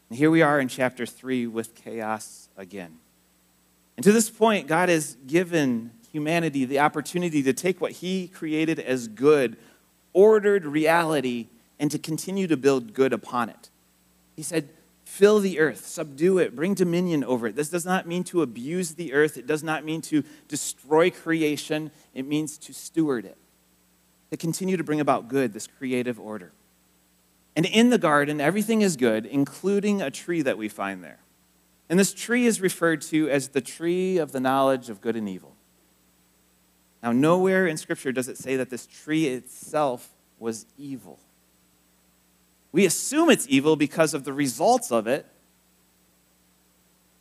And 0.09 0.19
here 0.19 0.31
we 0.31 0.43
are 0.43 0.61
in 0.61 0.69
chapter 0.69 1.07
3 1.07 1.47
with 1.47 1.75
chaos 1.75 2.49
again. 2.57 2.99
And 3.97 4.05
to 4.05 4.13
this 4.13 4.31
point, 4.31 4.67
God 4.67 4.89
has 4.89 5.17
given 5.27 5.93
humanity 6.11 6.65
the 6.65 6.81
opportunity 6.81 7.43
to 7.43 7.53
take 7.53 7.81
what 7.81 7.93
He 7.93 8.29
created 8.29 8.79
as 8.79 9.09
good, 9.09 9.57
ordered 10.13 10.65
reality, 10.65 11.49
and 11.79 11.91
to 11.91 11.99
continue 11.99 12.47
to 12.47 12.57
build 12.57 12.95
good 12.95 13.13
upon 13.13 13.49
it. 13.49 13.71
He 14.37 14.43
said, 14.43 14.69
Fill 15.15 15.39
the 15.39 15.61
earth, 15.61 15.87
subdue 15.87 16.39
it, 16.39 16.57
bring 16.57 16.75
dominion 16.75 17.23
over 17.23 17.47
it. 17.47 17.55
This 17.55 17.69
does 17.69 17.87
not 17.87 18.05
mean 18.05 18.25
to 18.25 18.43
abuse 18.43 18.95
the 18.95 19.13
earth, 19.13 19.39
it 19.39 19.47
does 19.47 19.63
not 19.63 19.85
mean 19.85 20.01
to 20.03 20.25
destroy 20.49 21.09
creation, 21.09 21.93
it 22.15 22.27
means 22.27 22.59
to 22.59 22.75
steward 22.75 23.25
it, 23.25 23.39
to 24.33 24.37
continue 24.37 24.77
to 24.77 24.83
bring 24.83 24.99
about 24.99 25.29
good, 25.29 25.53
this 25.53 25.69
creative 25.69 26.19
order. 26.19 26.51
And 27.55 27.65
in 27.65 27.91
the 27.91 27.97
garden, 27.97 28.41
everything 28.41 28.83
is 28.83 28.97
good, 28.97 29.25
including 29.25 30.03
a 30.03 30.11
tree 30.11 30.43
that 30.43 30.59
we 30.59 30.69
find 30.69 31.05
there. 31.05 31.21
And 31.89 31.97
this 31.97 32.13
tree 32.13 32.47
is 32.47 32.61
referred 32.61 33.01
to 33.03 33.31
as 33.31 33.51
the 33.51 33.61
tree 33.61 34.19
of 34.19 34.33
the 34.33 34.41
knowledge 34.41 34.91
of 34.91 35.01
good 35.01 35.15
and 35.15 35.29
evil. 35.29 35.55
Now, 37.05 37.13
nowhere 37.13 37.69
in 37.69 37.77
Scripture 37.77 38.11
does 38.11 38.27
it 38.27 38.37
say 38.37 38.57
that 38.57 38.69
this 38.69 38.85
tree 38.85 39.29
itself 39.29 40.11
was 40.41 40.67
evil. 40.77 41.21
We 42.75 42.87
assume 42.87 43.31
it's 43.31 43.47
evil 43.49 43.77
because 43.77 44.15
of 44.15 44.25
the 44.25 44.33
results 44.33 44.91
of 44.91 45.07
it. 45.07 45.27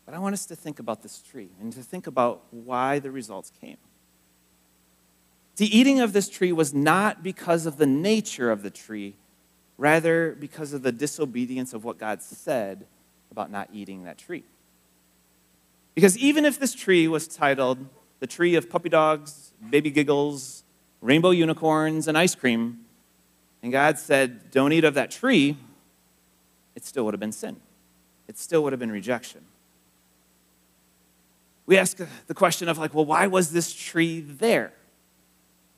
But 0.03 0.15
I 0.15 0.17
want 0.17 0.33
us 0.33 0.47
to 0.47 0.55
think 0.55 0.79
about 0.79 1.03
this 1.03 1.21
tree 1.21 1.49
and 1.61 1.71
to 1.73 1.83
think 1.83 2.07
about 2.07 2.41
why 2.49 2.97
the 2.97 3.11
results 3.11 3.51
came. 3.61 3.77
The 5.57 5.67
eating 5.67 5.99
of 5.99 6.11
this 6.11 6.27
tree 6.27 6.51
was 6.51 6.73
not 6.73 7.21
because 7.21 7.67
of 7.67 7.77
the 7.77 7.85
nature 7.85 8.49
of 8.49 8.63
the 8.63 8.71
tree, 8.71 9.13
rather, 9.77 10.35
because 10.39 10.73
of 10.73 10.81
the 10.81 10.91
disobedience 10.91 11.71
of 11.71 11.83
what 11.83 11.99
God 11.99 12.23
said 12.23 12.87
about 13.29 13.51
not 13.51 13.69
eating 13.71 14.05
that 14.05 14.17
tree. 14.17 14.45
Because 15.93 16.17
even 16.17 16.45
if 16.45 16.59
this 16.59 16.73
tree 16.73 17.07
was 17.07 17.27
titled 17.27 17.77
the 18.21 18.25
tree 18.25 18.55
of 18.55 18.71
puppy 18.71 18.89
dogs, 18.89 19.53
baby 19.69 19.91
giggles, 19.91 20.63
rainbow 20.99 21.29
unicorns, 21.29 22.07
and 22.07 22.17
ice 22.17 22.33
cream, 22.33 22.82
and 23.63 23.71
God 23.71 23.97
said, 23.97 24.51
Don't 24.51 24.73
eat 24.73 24.83
of 24.83 24.93
that 24.93 25.09
tree, 25.09 25.57
it 26.75 26.85
still 26.85 27.05
would 27.05 27.13
have 27.13 27.21
been 27.21 27.31
sin. 27.31 27.55
It 28.27 28.37
still 28.37 28.61
would 28.63 28.73
have 28.73 28.79
been 28.79 28.91
rejection. 28.91 29.41
We 31.65 31.77
ask 31.77 31.97
the 32.27 32.33
question 32.33 32.67
of, 32.67 32.77
like, 32.77 32.93
well, 32.93 33.05
why 33.05 33.25
was 33.27 33.51
this 33.51 33.73
tree 33.73 34.19
there? 34.19 34.73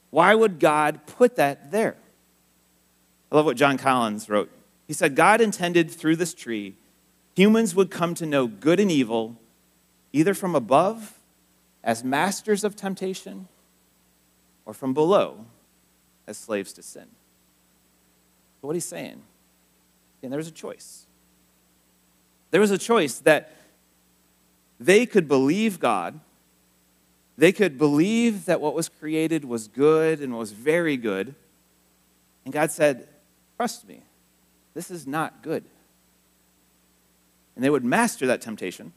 Why 0.10 0.34
would 0.34 0.60
God 0.60 1.06
put 1.06 1.36
that 1.36 1.72
there? 1.72 1.96
I 3.32 3.36
love 3.36 3.46
what 3.46 3.56
John 3.56 3.78
Collins 3.78 4.30
wrote. 4.30 4.50
He 4.88 4.94
said, 4.94 5.16
God 5.16 5.42
intended 5.42 5.92
through 5.92 6.16
this 6.16 6.34
tree, 6.34 6.76
humans 7.36 7.76
would 7.76 7.92
come 7.92 8.16
to 8.16 8.26
know 8.26 8.48
good 8.48 8.80
and 8.80 8.90
evil, 8.90 9.36
either 10.12 10.34
from 10.34 10.56
above 10.56 11.20
as 11.84 12.04
masters 12.04 12.64
of 12.64 12.76
temptation 12.76 13.48
or 14.66 14.74
from 14.74 14.94
below 14.94 15.46
as 16.26 16.38
slaves 16.38 16.74
to 16.74 16.82
sin. 16.82 17.08
But 18.66 18.70
what 18.70 18.76
he's 18.78 18.86
saying, 18.86 19.22
and 20.24 20.32
there 20.32 20.40
was 20.40 20.48
a 20.48 20.52
choice. 20.52 21.06
There 22.50 22.60
was 22.60 22.72
a 22.72 22.80
choice 22.80 23.20
that 23.20 23.56
they 24.80 25.06
could 25.06 25.28
believe 25.28 25.80
God, 25.80 26.20
they 27.38 27.52
could 27.52 27.78
believe 27.78 28.46
that 28.46 28.60
what 28.60 28.74
was 28.74 28.90
created 28.90 29.46
was 29.46 29.68
good 29.68 30.20
and 30.20 30.36
was 30.36 30.52
very 30.52 30.98
good. 30.98 31.36
And 32.44 32.52
God 32.52 32.72
said, 32.72 33.08
Trust 33.56 33.88
me, 33.88 34.02
this 34.74 34.90
is 34.90 35.06
not 35.06 35.44
good. 35.44 35.64
And 37.56 37.64
they 37.64 37.70
would 37.70 37.86
master 37.86 38.26
that 38.26 38.42
temptation, 38.42 38.94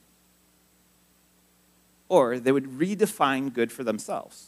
or 2.08 2.38
they 2.38 2.52
would 2.52 2.78
redefine 2.78 3.52
good 3.52 3.70
for 3.70 3.84
themselves, 3.84 4.46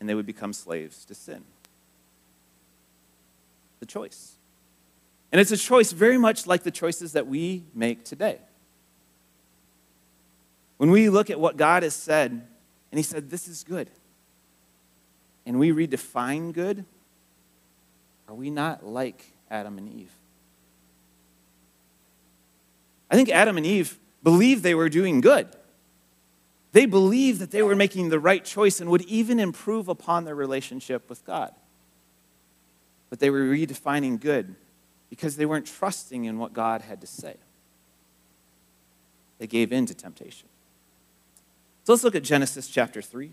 and 0.00 0.08
they 0.08 0.16
would 0.16 0.26
become 0.26 0.52
slaves 0.52 1.04
to 1.04 1.14
sin 1.14 1.44
the 3.80 3.86
choice. 3.86 4.36
And 5.32 5.40
it's 5.40 5.50
a 5.50 5.56
choice 5.56 5.92
very 5.92 6.18
much 6.18 6.46
like 6.46 6.62
the 6.62 6.70
choices 6.70 7.12
that 7.12 7.26
we 7.26 7.64
make 7.74 8.04
today. 8.04 8.38
When 10.76 10.90
we 10.90 11.08
look 11.08 11.30
at 11.30 11.40
what 11.40 11.56
God 11.56 11.82
has 11.82 11.94
said, 11.94 12.30
and 12.30 12.98
He 12.98 13.02
said, 13.02 13.30
This 13.30 13.48
is 13.48 13.64
good, 13.64 13.90
and 15.44 15.58
we 15.58 15.70
redefine 15.70 16.52
good, 16.52 16.84
are 18.28 18.34
we 18.34 18.50
not 18.50 18.84
like 18.84 19.32
Adam 19.50 19.78
and 19.78 19.88
Eve? 19.88 20.12
I 23.10 23.14
think 23.14 23.28
Adam 23.28 23.56
and 23.56 23.64
Eve 23.64 23.98
believed 24.22 24.62
they 24.62 24.74
were 24.74 24.88
doing 24.88 25.20
good. 25.20 25.48
They 26.72 26.86
believed 26.86 27.40
that 27.40 27.52
they 27.52 27.62
were 27.62 27.76
making 27.76 28.08
the 28.08 28.18
right 28.18 28.44
choice 28.44 28.80
and 28.80 28.90
would 28.90 29.02
even 29.02 29.38
improve 29.38 29.88
upon 29.88 30.24
their 30.24 30.34
relationship 30.34 31.08
with 31.08 31.24
God 31.24 31.54
but 33.16 33.20
they 33.20 33.30
were 33.30 33.44
redefining 33.44 34.20
good 34.20 34.54
because 35.08 35.36
they 35.36 35.46
weren't 35.46 35.64
trusting 35.64 36.26
in 36.26 36.38
what 36.38 36.52
God 36.52 36.82
had 36.82 37.00
to 37.00 37.06
say. 37.06 37.36
They 39.38 39.46
gave 39.46 39.72
in 39.72 39.86
to 39.86 39.94
temptation. 39.94 40.50
So 41.84 41.94
let's 41.94 42.04
look 42.04 42.14
at 42.14 42.22
Genesis 42.22 42.68
chapter 42.68 43.00
3. 43.00 43.32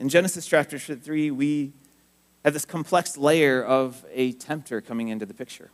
In 0.00 0.08
Genesis 0.08 0.46
chapter 0.46 0.78
3, 0.78 1.30
we 1.30 1.74
have 2.42 2.54
this 2.54 2.64
complex 2.64 3.18
layer 3.18 3.62
of 3.62 4.02
a 4.10 4.32
tempter 4.32 4.80
coming 4.80 5.08
into 5.08 5.26
the 5.26 5.34
picture. 5.34 5.70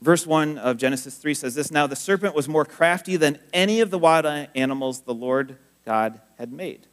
Verse 0.00 0.28
1 0.28 0.58
of 0.58 0.76
Genesis 0.76 1.16
3 1.16 1.34
says 1.34 1.56
this 1.56 1.72
Now 1.72 1.88
the 1.88 1.96
serpent 1.96 2.36
was 2.36 2.48
more 2.48 2.64
crafty 2.64 3.16
than 3.16 3.40
any 3.52 3.80
of 3.80 3.90
the 3.90 3.98
wild 3.98 4.26
animals 4.54 5.00
the 5.00 5.14
Lord 5.14 5.56
God 5.84 6.20
had 6.38 6.52
made. 6.52 6.86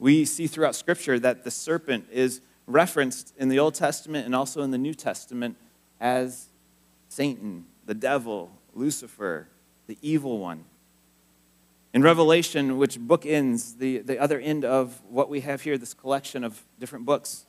We 0.00 0.24
see 0.24 0.48
throughout 0.48 0.74
Scripture 0.74 1.20
that 1.20 1.44
the 1.44 1.50
serpent 1.52 2.06
is 2.10 2.40
referenced 2.66 3.34
in 3.36 3.48
the 3.48 3.58
Old 3.58 3.74
Testament 3.74 4.26
and 4.26 4.34
also 4.34 4.62
in 4.62 4.70
the 4.70 4.78
New 4.78 4.94
Testament 4.94 5.56
as 6.00 6.46
Satan, 7.08 7.66
the 7.86 7.94
devil, 7.94 8.50
Lucifer, 8.74 9.48
the 9.86 9.98
evil 10.02 10.38
one. 10.38 10.64
In 11.92 12.02
Revelation, 12.02 12.78
which 12.78 12.98
bookends 12.98 13.76
the, 13.78 13.98
the 13.98 14.18
other 14.18 14.40
end 14.40 14.64
of 14.64 15.02
what 15.08 15.28
we 15.28 15.40
have 15.40 15.62
here, 15.62 15.76
this 15.76 15.92
collection 15.92 16.42
of 16.42 16.64
different 16.78 17.04
books, 17.04 17.46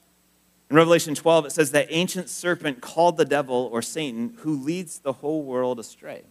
in 0.70 0.76
Revelation 0.76 1.14
12, 1.14 1.46
it 1.46 1.52
says 1.52 1.72
that 1.72 1.88
ancient 1.90 2.30
serpent 2.30 2.82
called 2.82 3.18
the 3.18 3.26
devil 3.26 3.70
or 3.72 3.82
Satan 3.82 4.36
who 4.40 4.56
leads 4.56 5.00
the 5.00 5.14
whole 5.14 5.44
world 5.44 5.80
astray. 5.80 6.24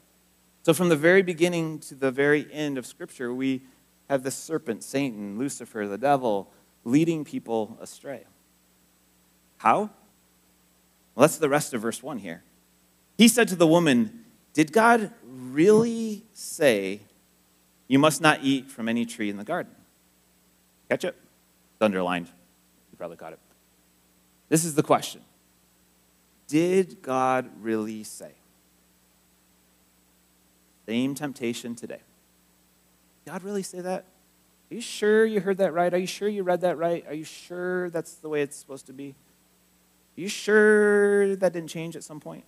So, 0.63 0.75
from 0.75 0.89
the 0.89 0.97
very 0.97 1.23
beginning 1.23 1.79
to 1.81 1.95
the 1.95 2.11
very 2.11 2.53
end 2.53 2.77
of 2.77 2.87
Scripture, 2.87 3.33
we 3.33 3.63
have 4.09 4.23
this 4.25 4.35
serpent, 4.35 4.83
Satan, 4.83 5.39
Lucifer, 5.39 5.87
the 5.87 5.99
devil, 5.99 6.51
leading 6.85 7.25
people 7.25 7.79
astray. 7.81 8.25
How? 9.63 9.91
Well, 11.15 11.23
that's 11.23 11.37
the 11.37 11.49
rest 11.49 11.73
of 11.73 11.83
verse 11.83 12.03
1 12.03 12.19
here. 12.19 12.43
He 13.17 13.29
said 13.29 13.47
to 13.47 13.55
the 13.55 13.67
woman, 13.67 14.25
Did 14.55 14.73
God 14.73 15.13
really 15.25 16.25
say, 16.33 17.03
You 17.87 18.01
must 18.01 18.21
not 18.21 18.41
eat 18.43 18.73
from 18.73 18.89
any 18.89 19.07
tree 19.07 19.31
in 19.31 19.37
the 19.37 19.45
garden? 19.45 19.73
Catch 20.89 21.05
it? 21.05 21.15
It's 21.75 21.83
underlined. 21.83 22.27
You 22.91 22.99
probably 22.99 23.17
caught 23.17 23.35
it. 23.35 23.39
This 24.49 24.65
is 24.65 24.75
the 24.75 24.83
question 24.83 25.21
Did 26.49 27.01
God 27.01 27.49
really 27.61 28.03
say? 28.03 28.33
Same 30.89 31.15
temptation 31.15 31.77
today. 31.77 32.01
God 33.27 33.45
really 33.45 33.63
say 33.63 33.81
that? 33.81 34.07
Are 34.73 34.75
you 34.75 34.81
sure 34.81 35.25
you 35.25 35.39
heard 35.39 35.59
that 35.59 35.73
right? 35.73 35.95
Are 35.95 35.99
you 35.99 36.09
sure 36.09 36.29
you 36.29 36.43
read 36.43 36.63
that 36.63 36.77
right? 36.77 37.05
Are 37.07 37.15
you 37.15 37.23
sure 37.23 37.91
that's 37.91 38.15
the 38.15 38.29
way 38.29 38.43
it's 38.43 38.57
supposed 38.57 38.87
to 38.87 38.93
be? 38.93 39.15
Are 40.17 40.21
you 40.21 40.29
sure 40.29 41.37
that 41.37 41.53
didn't 41.53 41.71
change 41.71 41.97
at 41.97 42.05
some 42.05 42.21
point? 42.21 42.45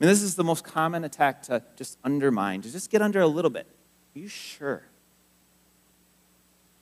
I 0.00 0.04
mean, 0.04 0.10
this 0.10 0.22
is 0.22 0.36
the 0.36 0.44
most 0.44 0.64
common 0.64 1.04
attack 1.04 1.42
to 1.44 1.62
just 1.76 1.98
undermine, 2.04 2.62
to 2.62 2.72
just 2.72 2.90
get 2.90 3.02
under 3.02 3.20
a 3.20 3.26
little 3.26 3.50
bit. 3.50 3.66
Are 4.14 4.18
you 4.18 4.28
sure? 4.28 4.84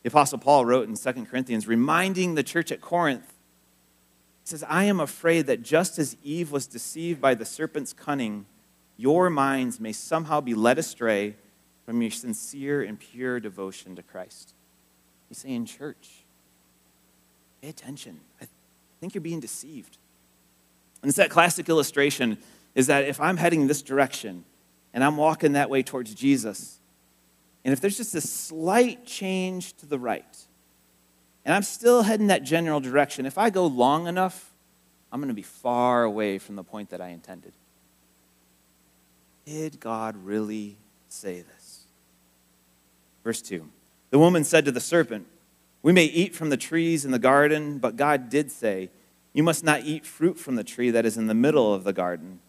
The 0.02 0.09
Apostle 0.09 0.38
Paul 0.38 0.64
wrote 0.64 0.88
in 0.88 0.95
2 0.95 1.25
Corinthians, 1.25 1.67
reminding 1.67 2.35
the 2.35 2.43
church 2.43 2.71
at 2.71 2.81
Corinth, 2.81 3.26
he 4.45 4.50
says, 4.50 4.64
I 4.69 4.85
am 4.85 5.00
afraid 5.00 5.47
that 5.47 5.62
just 5.62 5.99
as 5.99 6.17
Eve 6.23 6.52
was 6.52 6.67
deceived 6.67 7.21
by 7.21 7.35
the 7.35 7.45
serpent's 7.45 7.93
cunning, 7.93 8.47
your 8.97 9.31
minds 9.31 9.81
may 9.81 9.93
somehow 9.93 10.40
be 10.40 10.55
led 10.55 10.78
astray 10.78 11.37
from 11.85 12.00
your 12.00 12.11
sincere 12.11 12.83
and 12.83 13.00
pure 13.00 13.40
devotion 13.40 13.97
to 13.97 14.02
Christ. 14.02 14.55
He's 15.28 15.38
saying, 15.38 15.67
church, 15.67 16.25
pay 17.61 17.69
attention. 17.69 18.21
I 18.40 18.47
think 19.00 19.14
you're 19.14 19.23
being 19.23 19.40
deceived. 19.40 19.99
And 21.02 21.09
it's 21.09 21.19
that 21.19 21.31
classic 21.31 21.69
illustration 21.69 22.38
is 22.75 22.88
that 22.88 23.05
if 23.05 23.21
I'm 23.21 23.37
heading 23.37 23.67
this 23.67 23.83
direction 23.83 24.45
and 24.93 25.05
I'm 25.05 25.17
walking 25.17 25.52
that 25.52 25.71
way 25.71 25.83
towards 25.83 26.14
Jesus, 26.14 26.78
and 27.64 27.73
if 27.73 27.81
there's 27.81 27.97
just 27.97 28.14
a 28.14 28.21
slight 28.21 29.05
change 29.05 29.75
to 29.75 29.87
the 29.87 29.99
right, 29.99 30.47
and 31.45 31.55
I'm 31.55 31.62
still 31.62 32.02
heading 32.02 32.28
that 32.28 32.43
general 32.43 32.81
direction, 32.81 33.26
if 33.26 33.38
I 33.38 33.50
go 33.50 33.67
long 33.67 34.07
enough, 34.07 34.52
I'm 35.11 35.21
going 35.21 35.28
to 35.28 35.35
be 35.35 35.43
far 35.43 36.05
away 36.05 36.38
from 36.38 36.57
the 36.57 36.64
point 36.64 36.90
that 36.90 37.00
I 37.00 37.09
intended. 37.09 37.52
Did 39.47 39.81
God 39.81 40.17
really 40.25 40.76
say 41.09 41.40
this? 41.40 41.85
Verse 43.25 43.40
2 43.40 43.67
The 44.11 44.19
woman 44.19 44.45
said 44.45 44.64
to 44.67 44.73
the 44.73 44.81
serpent, 44.81 45.26
We 45.83 45.93
may 45.93 46.05
eat 46.05 46.35
from 46.35 46.51
the 46.51 46.57
trees 46.57 47.05
in 47.05 47.11
the 47.11 47.19
garden, 47.19 47.79
but 47.79 47.97
God 47.97 48.29
did 48.29 48.51
say, 48.51 48.91
You 49.33 49.43
must 49.43 49.65
not 49.65 49.83
eat 49.85 50.05
fruit 50.05 50.39
from 50.39 50.57
the 50.57 50.65
tree 50.65 50.91
that 50.91 51.07
is 51.07 51.17
in 51.17 51.27
the 51.27 51.35
middle 51.35 51.73
of 51.73 51.85
the 51.85 51.93
garden 51.93 52.41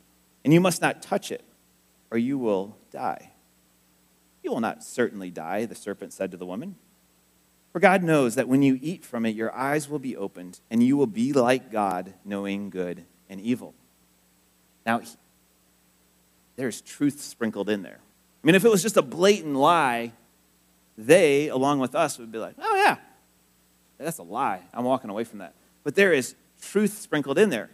and 0.43 0.53
you 0.53 0.59
must 0.59 0.81
not 0.81 1.01
touch 1.01 1.31
it, 1.31 1.43
or 2.11 2.17
you 2.17 2.37
will 2.37 2.77
die. 2.91 3.31
You 4.43 4.51
will 4.51 4.61
not 4.61 4.83
certainly 4.83 5.29
die, 5.29 5.65
the 5.65 5.75
serpent 5.75 6.13
said 6.13 6.31
to 6.31 6.37
the 6.37 6.45
woman. 6.45 6.75
For 7.71 7.79
God 7.79 8.03
knows 8.03 8.35
that 8.35 8.47
when 8.47 8.61
you 8.61 8.79
eat 8.81 9.05
from 9.05 9.25
it, 9.25 9.35
your 9.35 9.53
eyes 9.53 9.89
will 9.89 9.99
be 9.99 10.15
opened, 10.15 10.59
and 10.71 10.81
you 10.81 10.97
will 10.97 11.07
be 11.07 11.33
like 11.33 11.71
God, 11.71 12.13
knowing 12.25 12.69
good 12.69 13.05
and 13.29 13.39
evil. 13.39 13.75
Now, 14.85 15.01
there's 16.55 16.81
truth 16.81 17.21
sprinkled 17.21 17.69
in 17.69 17.83
there. 17.83 17.99
I 18.43 18.47
mean, 18.47 18.55
if 18.55 18.65
it 18.65 18.71
was 18.71 18.81
just 18.81 18.97
a 18.97 19.01
blatant 19.01 19.55
lie, 19.55 20.13
they, 20.97 21.49
along 21.49 21.79
with 21.79 21.95
us, 21.95 22.17
would 22.17 22.31
be 22.31 22.39
like, 22.39 22.55
oh, 22.57 22.75
yeah, 22.75 22.97
that's 24.05 24.17
a 24.17 24.23
lie. 24.23 24.61
I'm 24.73 24.85
walking 24.85 25.09
away 25.09 25.23
from 25.23 25.39
that. 25.39 25.53
But 25.83 25.95
there 25.95 26.13
is 26.13 26.35
truth 26.61 26.97
sprinkled 26.97 27.37
in 27.37 27.49
there. 27.49 27.69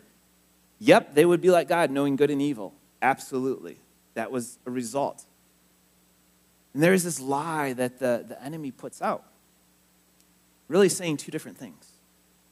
Yep, 0.79 1.13
they 1.13 1.25
would 1.25 1.41
be 1.41 1.51
like 1.51 1.67
God, 1.67 1.91
knowing 1.91 2.15
good 2.15 2.29
and 2.29 2.41
evil. 2.41 2.73
Absolutely. 3.01 3.77
That 4.15 4.31
was 4.31 4.57
a 4.65 4.71
result. 4.71 5.25
And 6.73 6.83
there 6.83 6.93
is 6.93 7.03
this 7.03 7.19
lie 7.19 7.73
that 7.73 7.99
the, 7.99 8.25
the 8.27 8.41
enemy 8.43 8.71
puts 8.71 9.01
out, 9.01 9.23
really 10.67 10.89
saying 10.89 11.17
two 11.17 11.31
different 11.31 11.57
things 11.57 11.91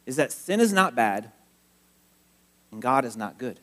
is 0.05 0.15
that 0.17 0.31
sin 0.31 0.59
is 0.59 0.73
not 0.73 0.95
bad 0.95 1.31
and 2.71 2.81
God 2.81 3.05
is 3.05 3.15
not 3.15 3.37
good. 3.37 3.59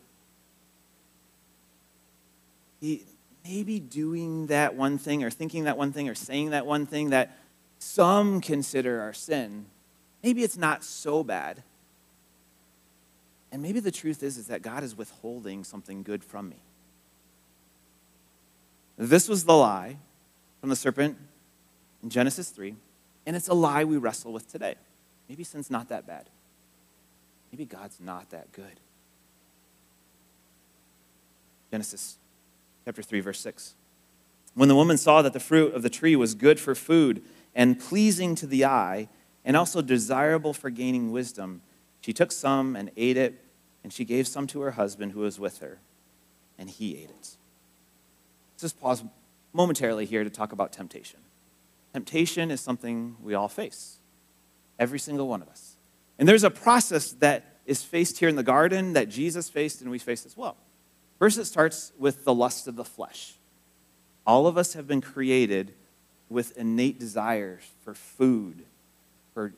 He, 2.81 3.05
maybe 3.45 3.79
doing 3.79 4.47
that 4.47 4.75
one 4.75 4.99
thing 4.99 5.23
or 5.23 5.31
thinking 5.31 5.65
that 5.65 5.77
one 5.77 5.93
thing 5.93 6.09
or 6.09 6.15
saying 6.15 6.51
that 6.51 6.67
one 6.67 6.87
thing 6.87 7.11
that 7.11 7.37
some 7.79 8.41
consider 8.41 9.01
our 9.01 9.13
sin, 9.13 9.67
maybe 10.23 10.43
it's 10.43 10.57
not 10.57 10.85
so 10.85 11.23
bad. 11.23 11.63
And 13.53 13.63
maybe 13.63 13.81
the 13.81 13.91
truth 13.91 14.23
is, 14.23 14.39
is 14.39 14.47
that 14.47 14.63
God 14.63 14.85
is 14.85 14.97
withholding 14.97 15.65
something 15.65 16.03
good 16.03 16.23
from 16.23 16.49
me. 16.49 16.63
This 18.97 19.29
was 19.29 19.45
the 19.45 19.55
lie 19.55 19.97
from 20.61 20.69
the 20.69 20.77
serpent 20.77 21.17
in 22.03 22.11
Genesis 22.11 22.51
3, 22.51 22.75
and 23.27 23.35
it's 23.35 23.49
a 23.49 23.55
lie 23.55 23.85
we 23.85 23.97
wrestle 23.97 24.33
with 24.33 24.51
today. 24.51 24.75
Maybe 25.29 25.43
sin's 25.43 25.71
not 25.71 25.89
that 25.89 26.07
bad. 26.07 26.29
Maybe 27.51 27.65
God's 27.65 27.99
not 27.99 28.31
that 28.31 28.53
good. 28.53 28.81
Genesis 31.71 32.19
chapter 32.85 33.03
3, 33.03 33.21
verse 33.21 33.41
6. 33.41 33.75
When 34.55 34.69
the 34.69 34.75
woman 34.75 34.99
saw 34.99 35.23
that 35.23 35.33
the 35.33 35.41
fruit 35.41 35.75
of 35.75 35.83
the 35.83 35.91
tree 35.91 36.17
was 36.17 36.35
good 36.35 36.59
for 36.59 36.75
food 36.75 37.23
and 37.55 37.79
pleasing 37.79 38.35
to 38.37 38.47
the 38.47 38.65
eye, 38.65 39.09
and 39.45 39.57
also 39.57 39.83
desirable 39.83 40.53
for 40.53 40.71
gaining 40.71 41.13
wisdom, 41.13 41.63
she 42.01 42.13
took 42.13 42.33
some 42.33 42.77
and 42.77 42.91
ate 42.97 43.17
it, 43.17 43.45
and 43.83 43.93
she 43.93 44.05
gave 44.05 44.27
some 44.27 44.47
to 44.49 44.61
her 44.61 44.73
husband 44.73 45.13
who 45.13 45.21
was 45.21 45.39
with 45.39 45.59
her, 45.59 45.79
and 46.59 46.69
he 46.69 46.97
ate 46.97 47.11
it. 47.11 47.37
Let's 48.53 48.63
just 48.63 48.81
pause 48.81 49.03
momentarily 49.53 50.07
here 50.07 50.25
to 50.25 50.31
talk 50.31 50.53
about 50.53 50.73
temptation. 50.73 51.21
Temptation 51.93 52.51
is 52.51 52.61
something 52.61 53.17
we 53.23 53.35
all 53.35 53.49
face, 53.49 53.99
every 54.79 54.99
single 54.99 55.29
one 55.29 55.43
of 55.43 55.49
us. 55.49 55.77
And 56.19 56.29
there's 56.29 56.45
a 56.45 56.51
process 56.51 57.13
that 57.13 57.57
is 57.67 57.83
faced 57.83 58.19
here 58.19 58.29
in 58.29 58.37
the 58.37 58.43
garden 58.43 58.93
that 58.93 59.09
Jesus 59.09 59.49
faced 59.49 59.81
and 59.81 59.91
we 59.91 59.99
face 59.99 60.27
as 60.27 60.37
well. 60.37 60.57
First, 61.19 61.39
it 61.39 61.45
starts 61.47 61.93
with 61.99 62.25
the 62.25 62.35
lust 62.35 62.67
of 62.67 62.77
the 62.77 62.85
flesh. 62.85 63.35
All 64.27 64.47
of 64.47 64.57
us 64.57 64.75
have 64.75 64.87
been 64.87 65.01
created 65.01 65.75
with 66.29 66.57
innate 66.57 66.99
desires 66.99 67.63
for 67.83 67.95
food, 67.95 68.65
for 69.35 69.53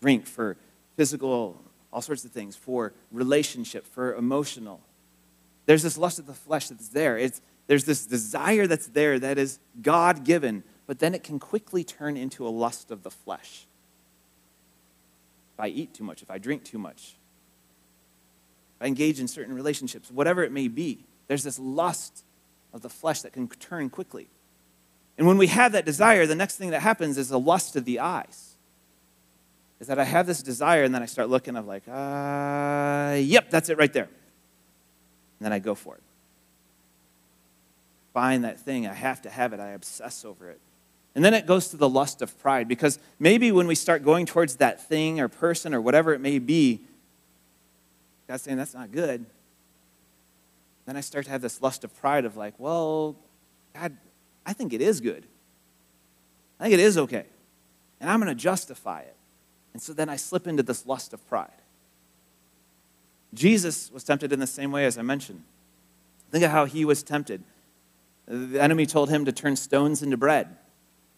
drink, 0.00 0.26
for 0.26 0.56
physical, 0.96 1.60
all 1.92 2.02
sorts 2.02 2.24
of 2.24 2.30
things, 2.30 2.56
for 2.56 2.92
relationship, 3.12 3.86
for 3.86 4.14
emotional. 4.14 4.80
There's 5.66 5.82
this 5.82 5.98
lust 5.98 6.18
of 6.18 6.26
the 6.26 6.34
flesh 6.34 6.68
that's 6.68 6.88
there. 6.88 7.18
It's, 7.18 7.40
there's 7.66 7.84
this 7.84 8.06
desire 8.06 8.66
that's 8.66 8.86
there 8.86 9.18
that 9.18 9.38
is 9.38 9.58
God 9.82 10.24
given, 10.24 10.64
but 10.86 10.98
then 10.98 11.14
it 11.14 11.22
can 11.22 11.38
quickly 11.38 11.84
turn 11.84 12.16
into 12.16 12.46
a 12.46 12.50
lust 12.50 12.90
of 12.90 13.02
the 13.02 13.10
flesh. 13.10 13.66
If 15.54 15.60
I 15.60 15.68
eat 15.68 15.94
too 15.94 16.04
much, 16.04 16.22
if 16.22 16.30
I 16.30 16.38
drink 16.38 16.64
too 16.64 16.78
much, 16.78 17.16
if 18.76 18.82
I 18.82 18.86
engage 18.86 19.20
in 19.20 19.28
certain 19.28 19.54
relationships, 19.54 20.10
whatever 20.10 20.44
it 20.44 20.52
may 20.52 20.68
be, 20.68 21.04
there's 21.26 21.42
this 21.42 21.58
lust 21.58 22.24
of 22.72 22.82
the 22.82 22.88
flesh 22.88 23.22
that 23.22 23.32
can 23.32 23.48
turn 23.48 23.90
quickly. 23.90 24.28
And 25.18 25.26
when 25.26 25.36
we 25.36 25.48
have 25.48 25.72
that 25.72 25.84
desire, 25.84 26.26
the 26.26 26.36
next 26.36 26.56
thing 26.56 26.70
that 26.70 26.80
happens 26.80 27.18
is 27.18 27.30
a 27.30 27.38
lust 27.38 27.74
of 27.74 27.84
the 27.84 27.98
eyes. 27.98 28.54
Is 29.80 29.86
that 29.86 29.98
I 29.98 30.04
have 30.04 30.26
this 30.26 30.42
desire, 30.42 30.82
and 30.82 30.94
then 30.94 31.02
I 31.02 31.06
start 31.06 31.28
looking, 31.28 31.56
I'm 31.56 31.66
like, 31.66 31.84
uh, 31.86 33.16
yep, 33.20 33.48
that's 33.48 33.68
it 33.68 33.78
right 33.78 33.92
there. 33.92 34.04
And 34.04 34.10
then 35.40 35.52
I 35.52 35.60
go 35.60 35.74
for 35.74 35.94
it. 35.94 36.02
Find 38.12 38.42
that 38.42 38.58
thing, 38.58 38.86
I 38.86 38.94
have 38.94 39.22
to 39.22 39.30
have 39.30 39.52
it, 39.52 39.60
I 39.60 39.68
obsess 39.68 40.24
over 40.24 40.50
it. 40.50 40.60
And 41.14 41.24
then 41.24 41.32
it 41.32 41.46
goes 41.46 41.68
to 41.68 41.76
the 41.76 41.88
lust 41.88 42.22
of 42.22 42.36
pride, 42.40 42.66
because 42.66 42.98
maybe 43.20 43.52
when 43.52 43.68
we 43.68 43.76
start 43.76 44.04
going 44.04 44.26
towards 44.26 44.56
that 44.56 44.80
thing 44.80 45.20
or 45.20 45.28
person 45.28 45.72
or 45.72 45.80
whatever 45.80 46.12
it 46.12 46.20
may 46.20 46.38
be, 46.38 46.80
God's 48.26 48.42
saying 48.42 48.56
that's 48.56 48.74
not 48.74 48.90
good. 48.90 49.24
Then 50.86 50.96
I 50.96 51.00
start 51.00 51.26
to 51.26 51.30
have 51.30 51.42
this 51.42 51.62
lust 51.62 51.84
of 51.84 51.96
pride 52.00 52.24
of 52.24 52.36
like, 52.36 52.54
well, 52.58 53.14
God, 53.74 53.96
I 54.44 54.52
think 54.54 54.72
it 54.72 54.80
is 54.80 55.00
good. 55.00 55.24
I 56.58 56.64
think 56.64 56.74
it 56.74 56.80
is 56.80 56.98
okay. 56.98 57.26
And 58.00 58.10
I'm 58.10 58.20
going 58.20 58.28
to 58.28 58.34
justify 58.34 59.02
it. 59.02 59.14
And 59.78 59.82
so 59.82 59.92
then 59.92 60.08
I 60.08 60.16
slip 60.16 60.48
into 60.48 60.64
this 60.64 60.86
lust 60.86 61.12
of 61.12 61.24
pride. 61.28 61.62
Jesus 63.32 63.92
was 63.92 64.02
tempted 64.02 64.32
in 64.32 64.40
the 64.40 64.46
same 64.48 64.72
way 64.72 64.84
as 64.86 64.98
I 64.98 65.02
mentioned. 65.02 65.44
Think 66.32 66.42
of 66.44 66.50
how 66.50 66.64
he 66.64 66.84
was 66.84 67.04
tempted. 67.04 67.44
The 68.26 68.60
enemy 68.60 68.86
told 68.86 69.08
him 69.08 69.24
to 69.24 69.30
turn 69.30 69.54
stones 69.54 70.02
into 70.02 70.16
bread. 70.16 70.56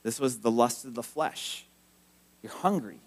This 0.03 0.21
was 0.21 0.41
the 0.41 0.51
lust 0.51 0.85
of 0.85 0.95
the 0.95 1.03
flesh. 1.03 1.65
You're 2.43 2.53
hungry. 2.53 3.01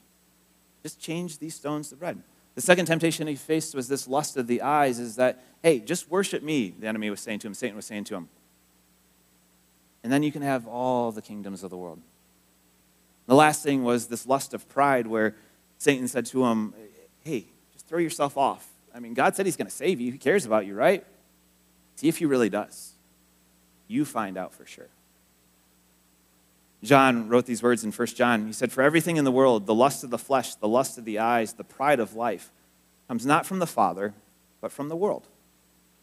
Just 0.81 0.99
change 0.99 1.37
these 1.37 1.53
stones 1.53 1.89
to 1.89 1.97
bread. 1.97 2.23
The 2.55 2.61
second 2.61 2.87
temptation 2.87 3.27
he 3.27 3.35
faced 3.35 3.75
was 3.75 3.87
this 3.87 4.07
lust 4.07 4.37
of 4.37 4.47
the 4.47 4.63
eyes 4.63 4.97
is 4.97 5.17
that, 5.17 5.43
hey, 5.61 5.77
just 5.77 6.09
worship 6.09 6.41
me, 6.41 6.73
the 6.79 6.87
enemy 6.87 7.11
was 7.11 7.19
saying 7.19 7.37
to 7.39 7.47
him, 7.47 7.53
Satan 7.53 7.75
was 7.75 7.85
saying 7.85 8.05
to 8.05 8.15
him 8.15 8.27
and 10.03 10.11
then 10.11 10.21
you 10.21 10.31
can 10.31 10.41
have 10.41 10.67
all 10.67 11.11
the 11.11 11.21
kingdoms 11.21 11.63
of 11.63 11.69
the 11.69 11.77
world. 11.77 12.01
The 13.27 13.35
last 13.35 13.63
thing 13.63 13.83
was 13.83 14.07
this 14.07 14.25
lust 14.25 14.53
of 14.53 14.67
pride 14.69 15.07
where 15.07 15.35
Satan 15.77 16.07
said 16.07 16.25
to 16.27 16.45
him, 16.45 16.73
Hey, 17.21 17.45
just 17.71 17.87
throw 17.87 17.99
yourself 17.99 18.37
off. 18.37 18.67
I 18.93 18.99
mean, 18.99 19.13
God 19.13 19.35
said 19.35 19.45
he's 19.45 19.57
going 19.57 19.67
to 19.67 19.73
save 19.73 19.99
you. 19.99 20.11
He 20.11 20.17
cares 20.17 20.45
about 20.45 20.65
you, 20.65 20.75
right? 20.75 21.05
See 21.95 22.07
if 22.07 22.17
he 22.17 22.25
really 22.25 22.49
does. 22.49 22.93
You 23.87 24.05
find 24.05 24.37
out 24.37 24.53
for 24.53 24.65
sure. 24.65 24.89
John 26.83 27.29
wrote 27.29 27.45
these 27.45 27.63
words 27.63 27.83
in 27.85 27.91
1 27.91 28.07
John. 28.07 28.45
He 28.45 28.53
said, 28.53 28.71
For 28.71 28.81
everything 28.81 29.15
in 29.15 29.23
the 29.23 29.31
world, 29.31 29.65
the 29.65 29.73
lust 29.73 30.03
of 30.03 30.09
the 30.09 30.17
flesh, 30.17 30.55
the 30.55 30.67
lust 30.67 30.97
of 30.97 31.05
the 31.05 31.19
eyes, 31.19 31.53
the 31.53 31.63
pride 31.63 31.99
of 31.99 32.13
life, 32.13 32.51
comes 33.07 33.25
not 33.25 33.45
from 33.45 33.59
the 33.59 33.67
Father, 33.67 34.13
but 34.59 34.71
from 34.71 34.89
the 34.89 34.95
world. 34.95 35.27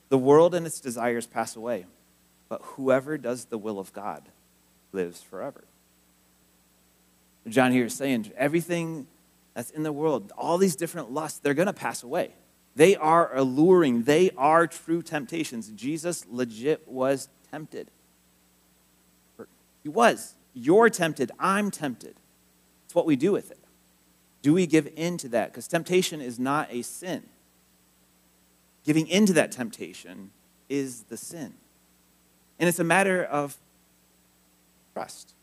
The 0.09 0.19
world 0.19 0.55
and 0.55 0.67
its 0.67 0.81
desires 0.81 1.27
pass 1.27 1.55
away, 1.55 1.87
but 2.49 2.63
whoever 2.63 3.19
does 3.19 3.47
the 3.47 3.59
will 3.59 3.79
of 3.79 3.93
God 3.93 4.23
lives 4.93 5.23
forever. 5.23 5.65
John 7.49 7.73
here 7.73 7.87
is 7.87 7.95
saying 7.95 8.33
everything 8.37 9.07
that's 9.55 9.71
in 9.71 9.83
the 9.83 9.93
world, 9.93 10.33
all 10.37 10.59
these 10.59 10.77
different 10.77 11.11
lusts, 11.11 11.39
they're 11.39 11.55
going 11.55 11.67
to 11.67 11.73
pass 11.73 12.03
away. 12.03 12.35
They 12.77 12.97
are 12.97 13.35
alluring, 13.37 14.05
they 14.05 14.31
are 14.37 14.67
true 14.67 15.03
temptations. 15.03 15.69
Jesus 15.71 16.25
legit 16.31 16.87
was 16.87 17.29
tempted. 17.51 17.91
He 19.83 19.89
was. 19.89 20.35
You're 20.55 20.91
tempted, 20.91 21.33
I'm 21.39 21.71
tempted. 21.71 22.17
It's 22.85 22.95
what 22.95 23.07
we 23.07 23.17
do 23.17 23.33
with 23.33 23.51
it. 23.51 23.59
Do 24.43 24.53
we 24.55 24.67
give 24.67 24.89
in 24.97 25.17
to 25.19 25.29
that? 25.29 25.53
Because 25.53 25.69
temptation 25.69 26.21
is 26.21 26.39
not 26.39 26.69
a 26.71 26.83
sin. 26.83 27.25
Giving 28.85 29.07
into 29.07 29.33
that 29.35 29.53
temptation 29.53 30.31
is 30.69 31.03
the 31.05 31.17
sin. 31.17 31.55
And 32.59 32.69
it's 32.69 32.79
a 32.79 32.85
matter 32.85 33.23
of 33.23 33.59
trust. 34.95 35.35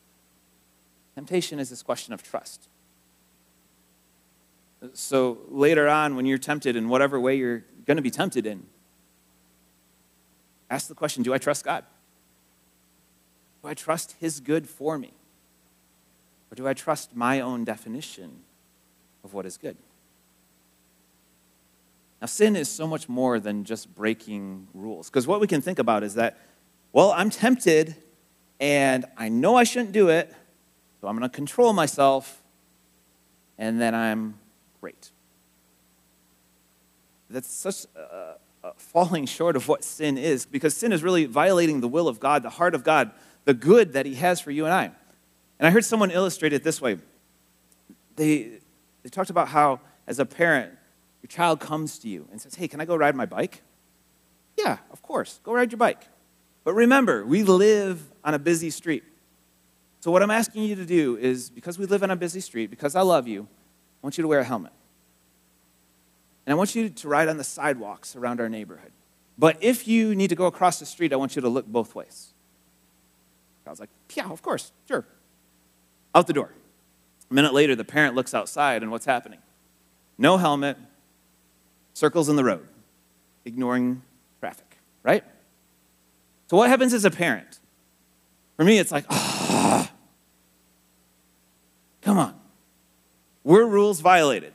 Temptation 1.18 1.58
is 1.58 1.72
this 1.72 1.82
question 1.82 2.14
of 2.14 2.22
trust. 2.22 2.70
So 4.94 5.40
later 5.50 5.88
on, 5.90 6.16
when 6.16 6.28
you're 6.28 6.38
tempted 6.38 6.76
in 6.76 6.90
whatever 6.90 7.20
way 7.20 7.34
you're 7.34 7.64
going 7.88 7.98
to 7.98 8.04
be 8.04 8.12
tempted 8.12 8.46
in, 8.46 8.68
ask 10.70 10.88
the 10.88 10.94
question 10.94 11.24
Do 11.24 11.34
I 11.34 11.40
trust 11.40 11.66
God? 11.66 11.86
Do 13.64 13.70
I 13.70 13.74
trust 13.74 14.16
His 14.20 14.40
good 14.40 14.70
for 14.70 15.00
me? 15.00 15.12
Or 16.52 16.56
do 16.56 16.68
I 16.68 16.76
trust 16.76 17.16
my 17.16 17.40
own 17.40 17.64
definition 17.64 18.42
of 19.24 19.34
what 19.34 19.48
is 19.48 19.58
good? 19.58 19.76
Now, 22.22 22.28
sin 22.28 22.56
is 22.56 22.70
so 22.70 22.86
much 22.86 23.10
more 23.10 23.40
than 23.40 23.64
just 23.64 23.96
breaking 23.96 24.68
rules. 24.72 25.10
Because 25.10 25.26
what 25.26 25.42
we 25.42 25.48
can 25.48 25.62
think 25.62 25.80
about 25.80 26.04
is 26.04 26.14
that, 26.14 26.38
well, 26.94 27.12
I'm 27.12 27.32
tempted 27.32 27.96
and 28.60 29.06
I 29.18 29.30
know 29.30 29.56
I 29.56 29.64
shouldn't 29.64 29.94
do 29.94 30.10
it, 30.10 30.32
I'm 31.08 31.18
going 31.18 31.30
to 31.30 31.36
control 31.36 31.74
myself, 31.74 32.42
and 33.58 33.80
then 33.80 33.96
I'm 33.96 34.36
great. 34.82 35.12
That's 37.30 37.52
such 37.52 37.86
a, 37.96 38.36
a 38.64 38.74
falling 38.78 39.26
short 39.26 39.56
of 39.56 39.68
what 39.68 39.84
sin 39.84 40.18
is, 40.18 40.46
because 40.46 40.76
sin 40.76 40.92
is 40.92 41.04
really 41.04 41.26
violating 41.26 41.82
the 41.82 41.88
will 41.88 42.08
of 42.08 42.20
God, 42.20 42.44
the 42.44 42.50
heart 42.50 42.76
of 42.76 42.84
God, 42.84 43.12
the 43.46 43.54
good 43.54 43.94
that 43.94 44.06
He 44.06 44.16
has 44.16 44.40
for 44.40 44.52
you 44.52 44.66
and 44.66 44.74
I. 44.74 44.92
And 45.60 45.68
I 45.68 45.70
heard 45.72 45.86
someone 45.86 46.12
illustrate 46.12 46.54
it 46.54 46.64
this 46.64 46.82
way. 46.82 46.98
They, 48.16 48.60
they 49.04 49.10
talked 49.10 49.30
about 49.30 49.50
how, 49.50 49.80
as 50.08 50.20
a 50.20 50.26
parent, 50.26 50.74
your 51.22 51.28
child 51.28 51.60
comes 51.60 51.98
to 52.00 52.10
you 52.10 52.28
and 52.32 52.42
says, 52.42 52.56
Hey, 52.56 52.68
can 52.68 52.80
I 52.82 52.86
go 52.86 52.96
ride 52.96 53.16
my 53.16 53.26
bike? 53.26 53.62
Yeah, 54.58 54.78
of 54.92 55.02
course, 55.02 55.40
go 55.44 55.54
ride 55.54 55.72
your 55.72 55.78
bike. 55.78 56.08
But 56.64 56.74
remember, 56.74 57.26
we 57.26 57.44
live 57.44 58.04
on 58.24 58.34
a 58.34 58.40
busy 58.40 58.70
street. 58.70 59.04
So, 60.00 60.12
what 60.12 60.22
I'm 60.22 60.32
asking 60.32 60.64
you 60.64 60.76
to 60.76 60.86
do 60.86 61.18
is 61.18 61.50
because 61.50 61.80
we 61.80 61.86
live 61.86 62.04
on 62.04 62.12
a 62.12 62.16
busy 62.16 62.40
street, 62.40 62.70
because 62.70 62.96
I 62.96 63.02
love 63.02 63.28
you, 63.28 63.44
I 63.44 64.06
want 64.06 64.18
you 64.18 64.22
to 64.22 64.28
wear 64.28 64.40
a 64.40 64.44
helmet. 64.44 64.74
And 66.46 66.54
I 66.54 66.56
want 66.56 66.76
you 66.76 66.90
to 66.90 67.08
ride 67.08 67.28
on 67.28 67.38
the 67.38 67.44
sidewalks 67.44 68.16
around 68.16 68.40
our 68.40 68.48
neighborhood. 68.48 68.92
But 69.38 69.58
if 69.62 69.88
you 69.88 70.16
need 70.16 70.30
to 70.30 70.36
go 70.36 70.46
across 70.46 70.80
the 70.80 70.86
street, 70.86 71.12
I 71.12 71.18
want 71.18 71.36
you 71.36 71.42
to 71.42 71.50
look 71.50 71.66
both 71.66 71.94
ways. 71.94 72.34
I 73.66 73.70
was 73.70 73.80
like, 73.80 73.90
yeah, 74.14 74.30
of 74.30 74.42
course, 74.42 74.72
sure. 74.88 75.06
Out 76.16 76.28
the 76.28 76.34
door. 76.34 76.52
A 77.30 77.34
minute 77.34 77.54
later, 77.54 77.76
the 77.76 77.84
parent 77.84 78.16
looks 78.16 78.34
outside, 78.34 78.82
and 78.82 78.92
what's 78.92 79.06
happening? 79.06 79.40
No 80.18 80.38
helmet, 80.38 80.78
circles 81.94 82.30
in 82.30 82.36
the 82.38 82.44
road, 82.44 82.68
ignoring 83.44 84.02
traffic, 84.40 84.78
right? 85.04 85.24
So, 86.50 86.56
what 86.56 86.70
happens 86.70 86.94
as 86.94 87.04
a 87.04 87.12
parent? 87.12 87.60
For 88.56 88.64
me, 88.64 88.80
it's 88.80 88.92
like, 88.92 89.06
ah, 89.10 89.92
come 92.02 92.18
on. 92.18 92.40
Were 93.48 93.66
rules 93.66 94.02
violated? 94.02 94.52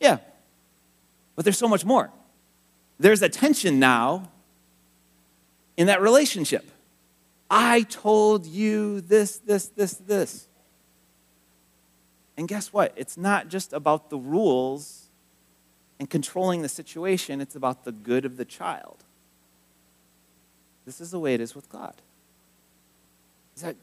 Yeah. 0.00 0.18
But 1.36 1.44
there's 1.44 1.56
so 1.56 1.68
much 1.68 1.84
more. 1.84 2.10
There's 2.98 3.22
a 3.22 3.28
tension 3.28 3.78
now 3.78 4.32
in 5.76 5.86
that 5.86 6.00
relationship. 6.00 6.68
I 7.48 7.82
told 7.82 8.44
you 8.44 9.02
this, 9.02 9.38
this, 9.38 9.66
this, 9.68 9.94
this. 9.94 10.48
And 12.36 12.48
guess 12.48 12.72
what? 12.72 12.92
It's 12.96 13.16
not 13.16 13.46
just 13.46 13.72
about 13.72 14.10
the 14.10 14.18
rules 14.18 15.10
and 16.00 16.10
controlling 16.10 16.62
the 16.62 16.68
situation, 16.68 17.40
it's 17.40 17.54
about 17.54 17.84
the 17.84 17.92
good 17.92 18.24
of 18.24 18.36
the 18.36 18.44
child. 18.44 19.04
This 20.84 21.00
is 21.00 21.12
the 21.12 21.20
way 21.20 21.34
it 21.34 21.40
is 21.40 21.54
with 21.54 21.70
God. 21.70 21.94
Is 23.54 23.62
that 23.62 23.76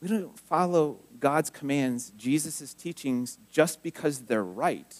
we 0.00 0.08
don't 0.08 0.38
follow 0.38 0.98
God's 1.18 1.50
commands, 1.50 2.12
Jesus' 2.16 2.72
teachings, 2.74 3.38
just 3.50 3.82
because 3.82 4.20
they're 4.20 4.44
right, 4.44 4.94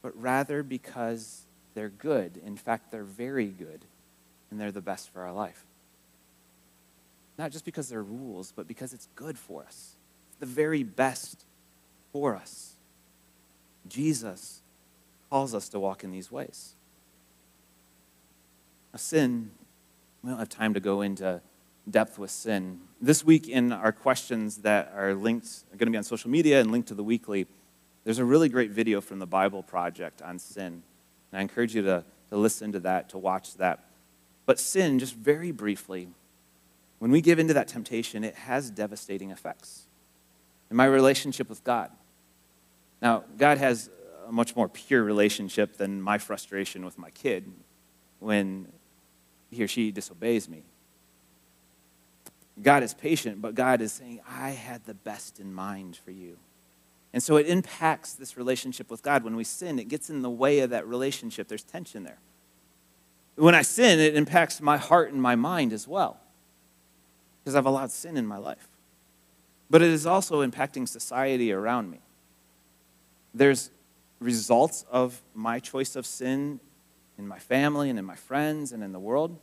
but 0.00 0.18
rather 0.20 0.62
because 0.62 1.46
they're 1.74 1.90
good. 1.90 2.40
In 2.44 2.56
fact, 2.56 2.90
they're 2.90 3.04
very 3.04 3.46
good, 3.46 3.84
and 4.50 4.60
they're 4.60 4.72
the 4.72 4.80
best 4.80 5.12
for 5.12 5.22
our 5.22 5.32
life. 5.32 5.64
Not 7.38 7.50
just 7.50 7.64
because 7.64 7.88
they're 7.88 8.02
rules, 8.02 8.52
but 8.54 8.66
because 8.66 8.92
it's 8.92 9.08
good 9.14 9.38
for 9.38 9.62
us. 9.62 9.96
It's 10.30 10.38
the 10.40 10.46
very 10.46 10.82
best 10.82 11.44
for 12.12 12.34
us. 12.34 12.74
Jesus 13.88 14.60
calls 15.30 15.54
us 15.54 15.68
to 15.70 15.80
walk 15.80 16.04
in 16.04 16.10
these 16.10 16.30
ways. 16.30 16.74
A 18.94 18.98
sin, 18.98 19.50
we 20.22 20.30
don't 20.30 20.38
have 20.38 20.48
time 20.48 20.74
to 20.74 20.80
go 20.80 21.00
into 21.00 21.40
depth 21.90 22.18
with 22.18 22.30
sin. 22.30 22.80
This 23.00 23.24
week, 23.24 23.48
in 23.48 23.72
our 23.72 23.92
questions 23.92 24.58
that 24.58 24.92
are 24.96 25.14
linked, 25.14 25.64
are 25.72 25.76
going 25.76 25.86
to 25.86 25.90
be 25.90 25.96
on 25.96 26.04
social 26.04 26.30
media 26.30 26.60
and 26.60 26.70
linked 26.70 26.88
to 26.88 26.94
the 26.94 27.04
weekly, 27.04 27.46
there's 28.04 28.18
a 28.18 28.24
really 28.24 28.48
great 28.48 28.70
video 28.70 29.00
from 29.00 29.18
the 29.18 29.26
Bible 29.26 29.62
Project 29.62 30.22
on 30.22 30.38
sin. 30.38 30.82
And 31.30 31.38
I 31.38 31.40
encourage 31.40 31.74
you 31.74 31.82
to, 31.82 32.04
to 32.30 32.36
listen 32.36 32.72
to 32.72 32.80
that, 32.80 33.08
to 33.10 33.18
watch 33.18 33.56
that. 33.56 33.84
But 34.46 34.58
sin, 34.58 34.98
just 34.98 35.14
very 35.14 35.52
briefly, 35.52 36.08
when 36.98 37.10
we 37.10 37.20
give 37.20 37.38
into 37.38 37.54
that 37.54 37.68
temptation, 37.68 38.24
it 38.24 38.34
has 38.34 38.70
devastating 38.70 39.30
effects 39.30 39.86
in 40.70 40.76
my 40.76 40.84
relationship 40.84 41.48
with 41.48 41.62
God. 41.64 41.90
Now, 43.00 43.24
God 43.36 43.58
has 43.58 43.90
a 44.26 44.32
much 44.32 44.54
more 44.54 44.68
pure 44.68 45.02
relationship 45.02 45.76
than 45.76 46.00
my 46.00 46.18
frustration 46.18 46.84
with 46.84 46.98
my 46.98 47.10
kid 47.10 47.52
when 48.20 48.68
he 49.50 49.62
or 49.62 49.68
she 49.68 49.90
disobeys 49.90 50.48
me. 50.48 50.62
God 52.60 52.82
is 52.82 52.92
patient, 52.92 53.40
but 53.40 53.54
God 53.54 53.80
is 53.80 53.92
saying, 53.92 54.20
I 54.28 54.50
had 54.50 54.84
the 54.84 54.94
best 54.94 55.40
in 55.40 55.54
mind 55.54 55.96
for 55.96 56.10
you. 56.10 56.36
And 57.14 57.22
so 57.22 57.36
it 57.36 57.46
impacts 57.46 58.14
this 58.14 58.36
relationship 58.36 58.90
with 58.90 59.02
God. 59.02 59.24
When 59.24 59.36
we 59.36 59.44
sin, 59.44 59.78
it 59.78 59.88
gets 59.88 60.10
in 60.10 60.22
the 60.22 60.30
way 60.30 60.60
of 60.60 60.70
that 60.70 60.86
relationship. 60.86 61.48
There's 61.48 61.62
tension 61.62 62.04
there. 62.04 62.18
When 63.36 63.54
I 63.54 63.62
sin, 63.62 63.98
it 63.98 64.14
impacts 64.14 64.60
my 64.60 64.76
heart 64.76 65.12
and 65.12 65.20
my 65.20 65.36
mind 65.36 65.72
as 65.72 65.88
well, 65.88 66.20
because 67.42 67.54
I've 67.54 67.66
allowed 67.66 67.90
sin 67.90 68.16
in 68.16 68.26
my 68.26 68.36
life. 68.36 68.68
But 69.70 69.80
it 69.80 69.88
is 69.88 70.06
also 70.06 70.46
impacting 70.46 70.86
society 70.86 71.52
around 71.52 71.90
me. 71.90 72.00
There's 73.34 73.70
results 74.20 74.84
of 74.90 75.22
my 75.34 75.58
choice 75.58 75.96
of 75.96 76.04
sin 76.04 76.60
in 77.16 77.26
my 77.26 77.38
family 77.38 77.88
and 77.88 77.98
in 77.98 78.04
my 78.04 78.16
friends 78.16 78.72
and 78.72 78.82
in 78.82 78.92
the 78.92 79.00
world. 79.00 79.38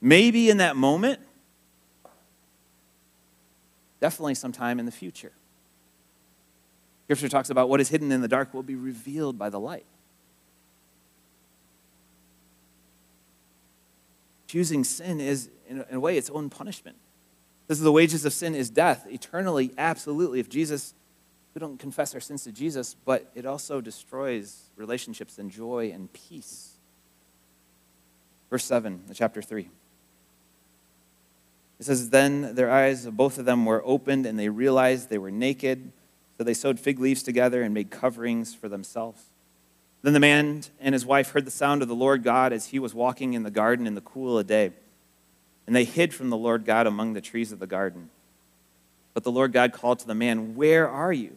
Maybe 0.00 0.50
in 0.50 0.58
that 0.58 0.76
moment, 0.76 1.20
definitely 4.02 4.34
sometime 4.34 4.80
in 4.80 4.84
the 4.84 4.92
future. 4.92 5.30
Scripture 7.04 7.28
talks 7.28 7.50
about 7.50 7.68
what 7.68 7.80
is 7.80 7.88
hidden 7.88 8.10
in 8.10 8.20
the 8.20 8.28
dark 8.28 8.52
will 8.52 8.64
be 8.64 8.74
revealed 8.74 9.38
by 9.38 9.48
the 9.48 9.60
light. 9.60 9.86
Choosing 14.48 14.82
sin 14.82 15.20
is, 15.20 15.48
in 15.68 15.84
a 15.90 16.00
way, 16.00 16.18
its 16.18 16.28
own 16.30 16.50
punishment. 16.50 16.96
This 17.68 17.78
is 17.78 17.84
the 17.84 17.92
wages 17.92 18.24
of 18.24 18.32
sin 18.32 18.56
is 18.56 18.70
death, 18.70 19.06
eternally, 19.08 19.72
absolutely. 19.78 20.40
If 20.40 20.48
Jesus, 20.48 20.94
we 21.54 21.60
don't 21.60 21.78
confess 21.78 22.12
our 22.12 22.20
sins 22.20 22.42
to 22.42 22.52
Jesus, 22.52 22.96
but 23.04 23.30
it 23.36 23.46
also 23.46 23.80
destroys 23.80 24.70
relationships 24.76 25.38
and 25.38 25.48
joy 25.48 25.92
and 25.94 26.12
peace. 26.12 26.72
Verse 28.50 28.64
7, 28.64 29.04
chapter 29.14 29.40
3. 29.40 29.68
It 31.82 31.86
says, 31.86 32.10
Then 32.10 32.54
their 32.54 32.70
eyes 32.70 33.06
both 33.06 33.38
of 33.38 33.44
them 33.44 33.64
were 33.64 33.82
opened, 33.84 34.24
and 34.24 34.38
they 34.38 34.48
realized 34.48 35.10
they 35.10 35.18
were 35.18 35.32
naked. 35.32 35.90
So 36.38 36.44
they 36.44 36.54
sewed 36.54 36.78
fig 36.78 37.00
leaves 37.00 37.24
together 37.24 37.64
and 37.64 37.74
made 37.74 37.90
coverings 37.90 38.54
for 38.54 38.68
themselves. 38.68 39.20
Then 40.02 40.12
the 40.12 40.20
man 40.20 40.62
and 40.78 40.92
his 40.92 41.04
wife 41.04 41.30
heard 41.30 41.44
the 41.44 41.50
sound 41.50 41.82
of 41.82 41.88
the 41.88 41.96
Lord 41.96 42.22
God 42.22 42.52
as 42.52 42.66
he 42.66 42.78
was 42.78 42.94
walking 42.94 43.34
in 43.34 43.42
the 43.42 43.50
garden 43.50 43.88
in 43.88 43.96
the 43.96 44.00
cool 44.00 44.38
of 44.38 44.46
day. 44.46 44.70
and 45.66 45.74
they 45.74 45.82
hid 45.82 46.14
from 46.14 46.30
the 46.30 46.36
Lord 46.36 46.64
God 46.64 46.86
among 46.86 47.14
the 47.14 47.20
trees 47.20 47.50
of 47.50 47.58
the 47.58 47.66
garden. 47.66 48.10
But 49.12 49.24
the 49.24 49.32
Lord 49.32 49.52
God 49.52 49.72
called 49.72 49.98
to 49.98 50.06
the 50.06 50.14
man, 50.14 50.54
Where 50.54 50.88
are 50.88 51.12
you? 51.12 51.36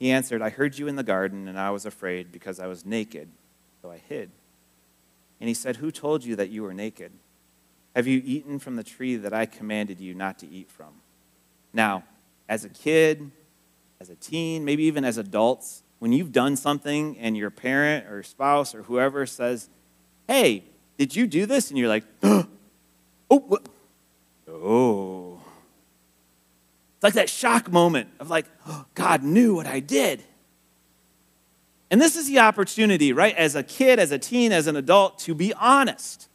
He 0.00 0.10
answered, 0.10 0.42
I 0.42 0.50
heard 0.50 0.78
you 0.78 0.88
in 0.88 0.96
the 0.96 1.04
garden, 1.04 1.46
and 1.46 1.60
I 1.60 1.70
was 1.70 1.86
afraid 1.86 2.32
because 2.32 2.58
I 2.58 2.66
was 2.66 2.84
naked, 2.84 3.28
so 3.82 3.88
I 3.88 3.98
hid. 3.98 4.32
And 5.40 5.46
he 5.46 5.54
said, 5.54 5.76
Who 5.76 5.92
told 5.92 6.24
you 6.24 6.34
that 6.34 6.50
you 6.50 6.64
were 6.64 6.74
naked? 6.74 7.12
Have 7.98 8.06
you 8.06 8.22
eaten 8.24 8.60
from 8.60 8.76
the 8.76 8.84
tree 8.84 9.16
that 9.16 9.32
I 9.32 9.44
commanded 9.44 10.00
you 10.00 10.14
not 10.14 10.38
to 10.38 10.46
eat 10.48 10.70
from? 10.70 11.02
Now, 11.72 12.04
as 12.48 12.64
a 12.64 12.68
kid, 12.68 13.32
as 14.00 14.08
a 14.08 14.14
teen, 14.14 14.64
maybe 14.64 14.84
even 14.84 15.04
as 15.04 15.18
adults, 15.18 15.82
when 15.98 16.12
you've 16.12 16.30
done 16.30 16.54
something 16.54 17.18
and 17.18 17.36
your 17.36 17.50
parent 17.50 18.06
or 18.06 18.22
spouse 18.22 18.72
or 18.72 18.84
whoever 18.84 19.26
says, 19.26 19.68
Hey, 20.28 20.62
did 20.96 21.16
you 21.16 21.26
do 21.26 21.44
this? 21.44 21.70
And 21.70 21.76
you're 21.76 21.88
like, 21.88 22.04
Oh, 22.22 22.46
what? 23.28 23.68
oh. 24.48 25.40
It's 26.94 27.02
like 27.02 27.14
that 27.14 27.28
shock 27.28 27.68
moment 27.72 28.10
of 28.20 28.30
like, 28.30 28.46
oh, 28.64 28.84
God 28.94 29.24
knew 29.24 29.56
what 29.56 29.66
I 29.66 29.80
did. 29.80 30.22
And 31.90 32.00
this 32.00 32.14
is 32.14 32.28
the 32.28 32.38
opportunity, 32.38 33.12
right, 33.12 33.34
as 33.34 33.56
a 33.56 33.64
kid, 33.64 33.98
as 33.98 34.12
a 34.12 34.20
teen, 34.20 34.52
as 34.52 34.68
an 34.68 34.76
adult, 34.76 35.18
to 35.20 35.34
be 35.34 35.52
honest. 35.54 36.28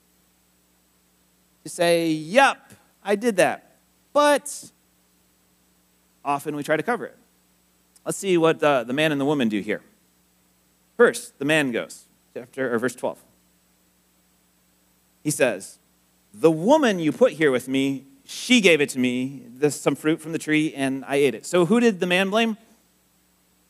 To 1.63 1.69
say, 1.69 2.09
yep, 2.09 2.73
I 3.03 3.15
did 3.15 3.37
that. 3.37 3.77
But 4.11 4.71
often 6.23 6.55
we 6.55 6.63
try 6.63 6.77
to 6.77 6.83
cover 6.83 7.05
it. 7.05 7.17
Let's 8.05 8.17
see 8.17 8.37
what 8.37 8.59
the, 8.59 8.83
the 8.85 8.93
man 8.93 9.11
and 9.11 9.19
the 9.19 9.25
woman 9.25 9.49
do 9.49 9.59
here. 9.61 9.81
First, 10.97 11.39
the 11.39 11.45
man 11.45 11.71
goes, 11.71 12.05
chapter 12.33 12.73
or 12.73 12.79
verse 12.79 12.95
12. 12.95 13.17
He 15.23 15.31
says, 15.31 15.79
The 16.33 16.51
woman 16.51 16.99
you 16.99 17.11
put 17.11 17.33
here 17.33 17.51
with 17.51 17.67
me, 17.67 18.05
she 18.25 18.61
gave 18.61 18.81
it 18.81 18.89
to 18.89 18.99
me, 18.99 19.43
this, 19.55 19.79
some 19.79 19.95
fruit 19.95 20.21
from 20.21 20.33
the 20.33 20.39
tree, 20.39 20.73
and 20.73 21.03
I 21.05 21.15
ate 21.15 21.33
it. 21.33 21.45
So 21.45 21.65
who 21.65 21.79
did 21.79 21.99
the 21.99 22.07
man 22.07 22.29
blame? 22.29 22.57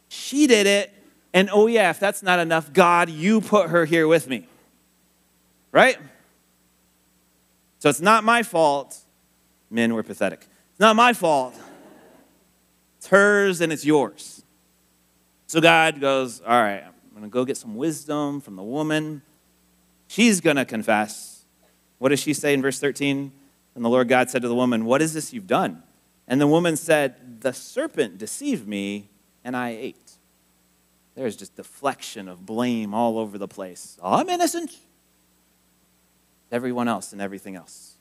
She 0.10 0.48
did 0.48 0.68
it. 0.68 0.94
And 1.34 1.50
oh, 1.52 1.68
yeah, 1.68 1.90
if 1.90 2.00
that's 2.00 2.22
not 2.22 2.40
enough, 2.40 2.72
God, 2.74 3.10
you 3.10 3.42
put 3.42 3.70
her 3.70 3.86
here 3.86 4.08
with 4.08 4.28
me. 4.28 4.48
Right? 5.72 5.98
So 7.84 7.89
it's 7.89 8.00
not 8.00 8.24
my 8.24 8.43
fault. 8.43 8.98
Men 9.69 9.93
were 9.93 10.04
pathetic. 10.04 10.48
It's 10.72 10.80
not 10.80 10.96
my 10.96 11.12
fault. 11.12 11.54
It's 12.98 13.08
hers 13.08 13.60
and 13.60 13.74
it's 13.74 13.84
yours. 13.84 14.41
So 15.48 15.60
God 15.60 16.00
goes, 16.00 16.39
All 16.39 16.62
right, 16.62 16.82
I'm 16.82 16.93
going 17.12 17.24
to 17.24 17.30
go 17.30 17.43
get 17.43 17.58
some 17.58 17.76
wisdom 17.76 18.39
from 18.39 18.56
the 18.56 18.63
woman. 18.63 19.22
She's 20.08 20.39
going 20.39 20.56
to 20.56 20.63
confess. 20.63 21.43
What 21.98 22.10
does 22.10 22.22
she 22.22 22.34
say 22.34 22.54
in 22.54 22.62
verse 22.62 22.80
13? 22.80 23.34
And 23.76 23.84
the 23.84 23.89
Lord 23.89 24.08
God 24.08 24.30
said 24.30 24.43
to 24.43 24.48
the 24.48 24.56
woman, 24.56 24.86
What 24.86 25.02
is 25.02 25.13
this 25.13 25.34
you've 25.34 25.46
done? 25.46 25.84
And 26.26 26.39
the 26.39 26.48
woman 26.48 26.78
said, 26.78 27.41
The 27.41 27.52
serpent 27.52 28.17
deceived 28.17 28.65
me, 28.65 29.10
and 29.43 29.58
I 29.58 29.72
ate. 29.72 30.13
There's 31.15 31.36
just 31.36 31.58
deflection 31.58 32.30
of 32.30 32.46
blame 32.46 32.93
all 32.93 33.19
over 33.19 33.38
the 33.38 33.50
place. 33.50 34.00
Oh, 34.02 34.13
I'm 34.13 34.30
innocent. 34.30 34.72
Everyone 36.54 36.88
else 36.88 37.13
and 37.13 37.22
everything 37.22 37.56
else. 37.56 37.96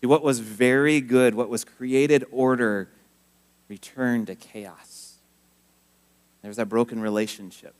See, 0.00 0.08
what 0.08 0.24
was 0.24 0.40
very 0.40 1.00
good, 1.00 1.36
what 1.36 1.48
was 1.48 1.64
created 1.64 2.24
order, 2.32 2.88
returned 3.68 4.26
to 4.26 4.34
chaos. 4.34 5.14
There's 6.42 6.56
that 6.56 6.68
broken 6.68 7.00
relationship. 7.00 7.76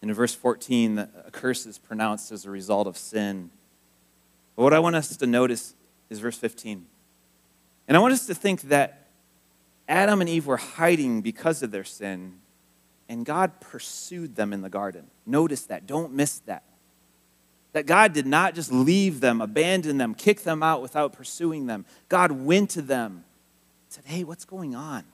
And 0.00 0.12
in 0.12 0.14
verse 0.14 0.32
14, 0.32 0.98
a 0.98 1.30
curse 1.32 1.66
is 1.66 1.76
pronounced 1.76 2.30
as 2.30 2.44
a 2.44 2.50
result 2.50 2.86
of 2.86 2.96
sin. 2.96 3.50
But 4.54 4.62
what 4.62 4.72
I 4.72 4.78
want 4.78 4.94
us 4.94 5.16
to 5.16 5.26
notice 5.26 5.74
is 6.08 6.20
verse 6.20 6.38
15. 6.38 6.86
And 7.88 7.96
I 7.96 8.00
want 8.00 8.12
us 8.12 8.26
to 8.26 8.34
think 8.34 8.62
that 8.62 9.08
Adam 9.88 10.20
and 10.20 10.30
Eve 10.30 10.46
were 10.46 10.56
hiding 10.56 11.20
because 11.20 11.64
of 11.64 11.72
their 11.72 11.82
sin, 11.82 12.34
and 13.08 13.24
God 13.24 13.60
pursued 13.60 14.36
them 14.36 14.52
in 14.52 14.62
the 14.62 14.68
garden. 14.68 15.06
Notice 15.26 15.62
that. 15.66 15.86
Don't 15.86 16.12
miss 16.12 16.38
that. 16.40 16.62
That 17.72 17.86
God 17.86 18.12
did 18.12 18.26
not 18.26 18.54
just 18.54 18.72
leave 18.72 19.20
them, 19.20 19.40
abandon 19.40 19.98
them, 19.98 20.14
kick 20.14 20.42
them 20.42 20.62
out 20.62 20.82
without 20.82 21.12
pursuing 21.12 21.66
them. 21.66 21.84
God 22.08 22.32
went 22.32 22.70
to 22.70 22.82
them 22.82 23.24
said, 23.88 24.04
Hey, 24.06 24.24
what's 24.24 24.44
going 24.44 24.74
on? 24.74 25.04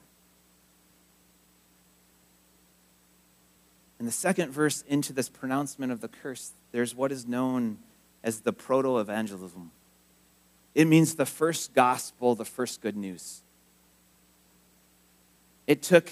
In 3.99 4.05
the 4.05 4.11
second 4.11 4.51
verse 4.51 4.83
into 4.87 5.13
this 5.13 5.29
pronouncement 5.29 5.91
of 5.91 6.01
the 6.01 6.07
curse, 6.07 6.51
there's 6.71 6.93
what 6.93 7.11
is 7.11 7.25
known 7.25 7.77
as 8.23 8.41
the 8.41 8.51
proto 8.51 9.03
evangelium. 9.03 9.69
It 10.73 10.85
means 10.85 11.15
the 11.15 11.25
first 11.25 11.73
gospel, 11.73 12.35
the 12.35 12.45
first 12.45 12.81
good 12.81 12.97
news. 12.97 13.41
It 15.65 15.81
took 15.81 16.11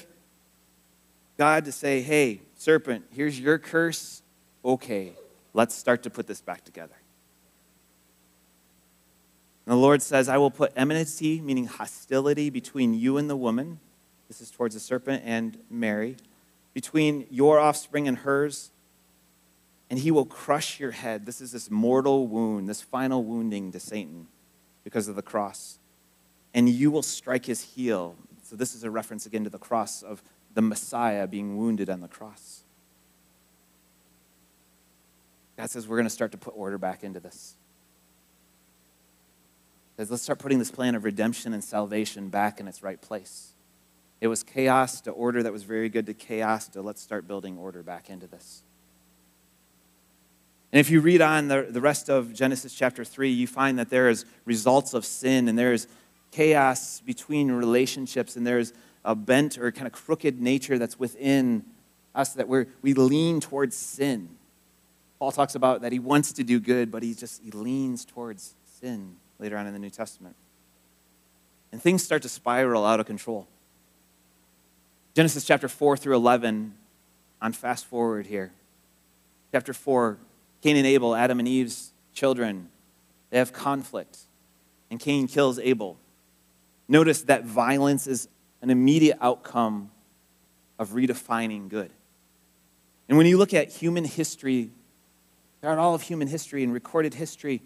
God 1.38 1.66
to 1.66 1.72
say, 1.72 2.02
hey, 2.02 2.42
serpent, 2.56 3.06
here's 3.12 3.40
your 3.40 3.58
curse. 3.58 4.22
Okay, 4.64 5.14
let's 5.54 5.76
start 5.76 6.04
to 6.04 6.10
put 6.10 6.28
this 6.28 6.42
back 6.42 6.64
together. 6.64 6.96
And 9.66 9.74
the 9.74 9.78
Lord 9.78 10.02
says, 10.02 10.30
I 10.30 10.38
will 10.38 10.52
put 10.52 10.74
enmity, 10.76 11.42
meaning 11.42 11.66
hostility, 11.66 12.50
between 12.50 12.94
you 12.94 13.18
and 13.18 13.30
the 13.30 13.36
woman. 13.36 13.80
This 14.28 14.42
is 14.42 14.52
towards 14.52 14.74
the 14.74 14.80
serpent 14.80 15.24
and 15.26 15.58
Mary 15.70 16.18
between 16.74 17.28
your 17.30 17.60
offspring 17.60 18.08
and 18.08 18.20
hers, 18.20 18.72
and 19.90 20.00
he 20.00 20.12
will 20.12 20.26
crush 20.26 20.80
your 20.80 20.92
head. 20.92 21.26
This 21.26 21.40
is 21.40 21.52
this 21.52 21.70
mortal 21.70 22.28
wound, 22.28 22.68
this 22.68 22.82
final 22.82 23.24
wounding 23.24 23.72
to 23.72 23.80
Satan 23.80 24.28
because 24.84 25.08
of 25.08 25.16
the 25.16 25.22
cross. 25.22 25.78
And 26.54 26.68
you 26.68 26.92
will 26.92 27.04
strike 27.04 27.46
his 27.46 27.62
heel. 27.62 28.16
So, 28.44 28.56
this 28.56 28.76
is 28.76 28.84
a 28.84 28.92
reference 28.92 29.26
again 29.26 29.44
to 29.44 29.50
the 29.50 29.60
cross 29.60 30.04
of 30.04 30.22
the 30.54 30.62
Messiah 30.62 31.28
being 31.28 31.58
wounded 31.58 31.90
on 31.90 32.02
the 32.02 32.08
cross. 32.08 32.62
God 35.58 35.70
says 35.70 35.88
we're 35.88 35.98
going 35.98 36.06
to 36.06 36.10
start 36.10 36.32
to 36.32 36.38
put 36.38 36.54
order 36.56 36.78
back 36.78 37.04
into 37.04 37.20
this. 37.20 37.56
Says, 39.98 40.10
let's 40.10 40.24
start 40.24 40.40
putting 40.40 40.58
this 40.58 40.72
plan 40.72 40.96
of 40.96 41.04
redemption 41.04 41.54
and 41.54 41.64
salvation 41.64 42.30
back 42.30 42.60
in 42.60 42.68
its 42.68 42.82
right 42.82 43.00
place. 43.00 43.54
It 44.22 44.28
was 44.28 44.42
chaos 44.42 45.02
to 45.02 45.12
order 45.12 45.44
that 45.44 45.54
was 45.54 45.64
very 45.64 45.90
good 45.90 46.06
to 46.08 46.14
chaos 46.14 46.68
to 46.70 46.82
let's 46.82 47.02
start 47.02 47.28
building 47.28 47.58
order 47.58 47.84
back 47.84 48.10
into 48.10 48.26
this. 48.26 48.64
And 50.72 50.80
if 50.80 50.90
you 50.90 51.02
read 51.02 51.22
on 51.22 51.50
the, 51.50 51.68
the 51.70 51.82
rest 51.82 52.10
of 52.10 52.34
Genesis 52.34 52.74
chapter 52.74 53.06
3, 53.06 53.30
you 53.30 53.46
find 53.46 53.78
that 53.78 53.92
there 53.92 54.10
is 54.10 54.26
results 54.46 54.96
of 54.96 55.06
sin 55.06 55.48
and 55.48 55.60
there 55.60 55.74
is 55.74 55.88
chaos 56.32 57.00
between 57.02 57.52
relationships 57.52 58.36
and 58.36 58.48
there's 58.48 58.74
a 59.06 59.16
bent 59.16 59.58
or 59.58 59.72
kind 59.72 59.88
of 59.88 59.94
crooked 59.94 60.42
nature 60.42 60.78
that's 60.78 60.98
within 60.98 61.66
us 62.16 62.34
that 62.34 62.48
we 62.48 62.66
we 62.82 62.94
lean 62.94 63.40
towards 63.40 63.76
sin. 63.76 64.30
Paul 65.20 65.32
talks 65.32 65.56
about 65.56 65.82
that 65.82 65.92
he 65.92 66.00
wants 66.00 66.34
to 66.34 66.44
do 66.44 66.60
good, 66.60 66.92
but 66.92 67.04
he 67.04 67.14
just 67.14 67.42
he 67.44 67.52
leans 67.52 68.06
towards 68.06 68.56
sin 68.80 69.16
later 69.40 69.58
on 69.58 69.68
in 69.68 69.74
the 69.74 69.80
New 69.80 69.90
Testament. 69.90 70.36
And 71.72 71.82
things 71.82 72.04
start 72.04 72.22
to 72.22 72.30
spiral 72.30 72.86
out 72.86 73.00
of 73.00 73.06
control. 73.06 73.48
Genesis 75.16 75.44
chapter 75.44 75.68
4 75.68 75.98
through 75.98 76.16
11, 76.16 76.74
on 77.42 77.54
fast 77.54 77.86
forward 77.86 78.28
here. 78.28 78.52
Chapter 79.52 79.74
4, 79.74 80.18
Cain 80.62 80.78
and 80.78 80.88
Abel, 80.88 81.16
Adam 81.16 81.40
and 81.40 81.48
Eve's 81.48 81.94
children, 82.14 82.70
they 83.30 83.38
have 83.38 83.54
conflict, 83.54 84.20
and 84.90 85.00
Cain 85.00 85.28
kills 85.28 85.60
Abel. 85.60 85.98
Notice 86.88 87.24
that 87.24 87.46
violence 87.46 88.08
is 88.08 88.28
an 88.64 88.70
immediate 88.70 89.18
outcome 89.20 89.92
of 90.80 90.92
redefining 90.92 91.68
good. 91.68 91.92
And 93.10 93.18
when 93.18 93.28
you 93.28 93.38
look 93.38 93.54
at 93.54 93.70
human 93.70 94.06
history, 94.06 94.70
throughout 95.60 95.78
all 95.78 95.94
of 95.94 96.04
human 96.04 96.30
history 96.30 96.64
and 96.64 96.74
recorded 96.74 97.14
history, 97.14 97.62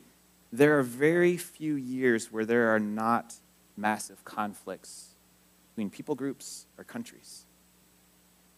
there 0.52 0.80
are 0.80 0.82
very 0.82 1.38
few 1.38 1.76
years 1.76 2.32
where 2.32 2.46
there 2.46 2.74
are 2.74 2.80
not 2.80 3.36
massive 3.78 4.26
conflicts 4.26 5.10
between 5.76 5.92
people 5.92 6.16
groups 6.16 6.66
or 6.80 6.84
countries. 6.84 7.46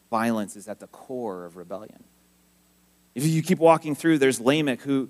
Violence 0.09 0.55
is 0.55 0.69
at 0.69 0.79
the 0.79 0.87
core 0.87 1.43
of 1.43 1.57
rebellion. 1.57 2.05
If 3.15 3.25
you 3.25 3.43
keep 3.43 3.59
walking 3.59 3.95
through, 3.95 4.17
there's 4.17 4.39
Lamech 4.39 4.79
who 4.79 5.09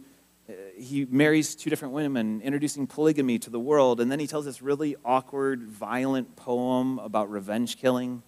he 0.80 1.06
marries 1.06 1.56
two 1.56 1.70
different 1.70 1.94
women, 1.94 2.42
introducing 2.42 2.88
polygamy 2.88 3.40
to 3.40 3.50
the 3.50 3.60
world, 3.60 4.00
and 4.00 4.12
then 4.12 4.20
he 4.20 4.28
tells 4.28 4.46
this 4.46 4.62
really 4.62 4.96
awkward, 5.04 5.64
violent 5.64 6.36
poem 6.36 7.00
about 7.00 7.30
revenge 7.30 7.78
killing. 7.78 8.24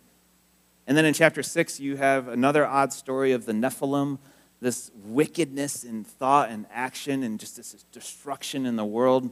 And 0.88 0.98
then 0.98 1.06
in 1.06 1.14
chapter 1.14 1.44
six, 1.44 1.80
you 1.80 1.96
have 1.96 2.28
another 2.28 2.66
odd 2.66 2.92
story 2.92 3.32
of 3.32 3.46
the 3.46 3.54
Nephilim, 3.54 4.20
this 4.60 4.92
wickedness 5.06 5.84
in 5.84 6.04
thought 6.04 6.50
and 6.50 6.66
action, 6.72 7.24
and 7.24 7.40
just 7.40 7.56
this 7.56 7.86
destruction 7.92 8.66
in 8.66 8.76
the 8.76 8.86
world. 8.86 9.32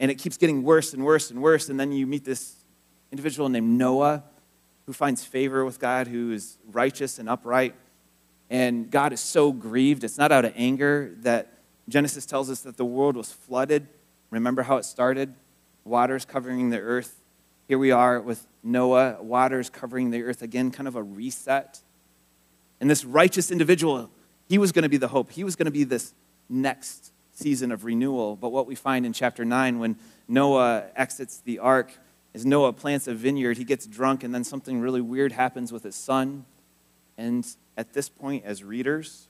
And 0.00 0.10
it 0.10 0.16
keeps 0.16 0.36
getting 0.36 0.62
worse 0.62 0.92
and 0.92 1.04
worse 1.04 1.30
and 1.30 1.40
worse. 1.40 1.68
And 1.68 1.78
then 1.78 1.92
you 1.92 2.06
meet 2.06 2.24
this 2.24 2.64
individual 3.10 3.48
named 3.48 3.78
Noah 3.78 4.24
who 4.86 4.92
finds 4.92 5.24
favor 5.24 5.64
with 5.64 5.78
God, 5.78 6.08
who 6.08 6.32
is 6.32 6.58
righteous 6.66 7.18
and 7.18 7.28
upright. 7.28 7.74
And 8.50 8.90
God 8.90 9.12
is 9.12 9.20
so 9.20 9.52
grieved. 9.52 10.04
It's 10.04 10.18
not 10.18 10.32
out 10.32 10.44
of 10.44 10.52
anger 10.56 11.14
that 11.20 11.61
Genesis 11.88 12.26
tells 12.26 12.50
us 12.50 12.60
that 12.60 12.76
the 12.76 12.84
world 12.84 13.16
was 13.16 13.32
flooded. 13.32 13.88
Remember 14.30 14.62
how 14.62 14.76
it 14.76 14.84
started? 14.84 15.34
Waters 15.84 16.24
covering 16.24 16.70
the 16.70 16.78
earth. 16.78 17.20
Here 17.68 17.78
we 17.78 17.90
are 17.90 18.20
with 18.20 18.46
Noah, 18.62 19.22
waters 19.22 19.70
covering 19.70 20.10
the 20.10 20.22
earth 20.22 20.42
again, 20.42 20.70
kind 20.70 20.86
of 20.86 20.96
a 20.96 21.02
reset. 21.02 21.80
And 22.80 22.90
this 22.90 23.04
righteous 23.04 23.50
individual, 23.50 24.10
he 24.48 24.58
was 24.58 24.72
going 24.72 24.82
to 24.82 24.88
be 24.88 24.96
the 24.96 25.08
hope. 25.08 25.32
He 25.32 25.44
was 25.44 25.56
going 25.56 25.66
to 25.66 25.72
be 25.72 25.84
this 25.84 26.14
next 26.48 27.12
season 27.32 27.72
of 27.72 27.84
renewal. 27.84 28.36
But 28.36 28.50
what 28.50 28.66
we 28.66 28.74
find 28.74 29.06
in 29.06 29.12
chapter 29.12 29.44
9 29.44 29.78
when 29.78 29.96
Noah 30.28 30.84
exits 30.94 31.38
the 31.44 31.58
ark 31.58 31.92
is 32.34 32.46
Noah 32.46 32.72
plants 32.72 33.06
a 33.06 33.14
vineyard, 33.14 33.58
he 33.58 33.64
gets 33.64 33.86
drunk, 33.86 34.24
and 34.24 34.34
then 34.34 34.44
something 34.44 34.80
really 34.80 35.00
weird 35.00 35.32
happens 35.32 35.72
with 35.72 35.82
his 35.82 35.94
son. 35.94 36.44
And 37.18 37.46
at 37.76 37.92
this 37.92 38.08
point, 38.08 38.44
as 38.44 38.64
readers, 38.64 39.28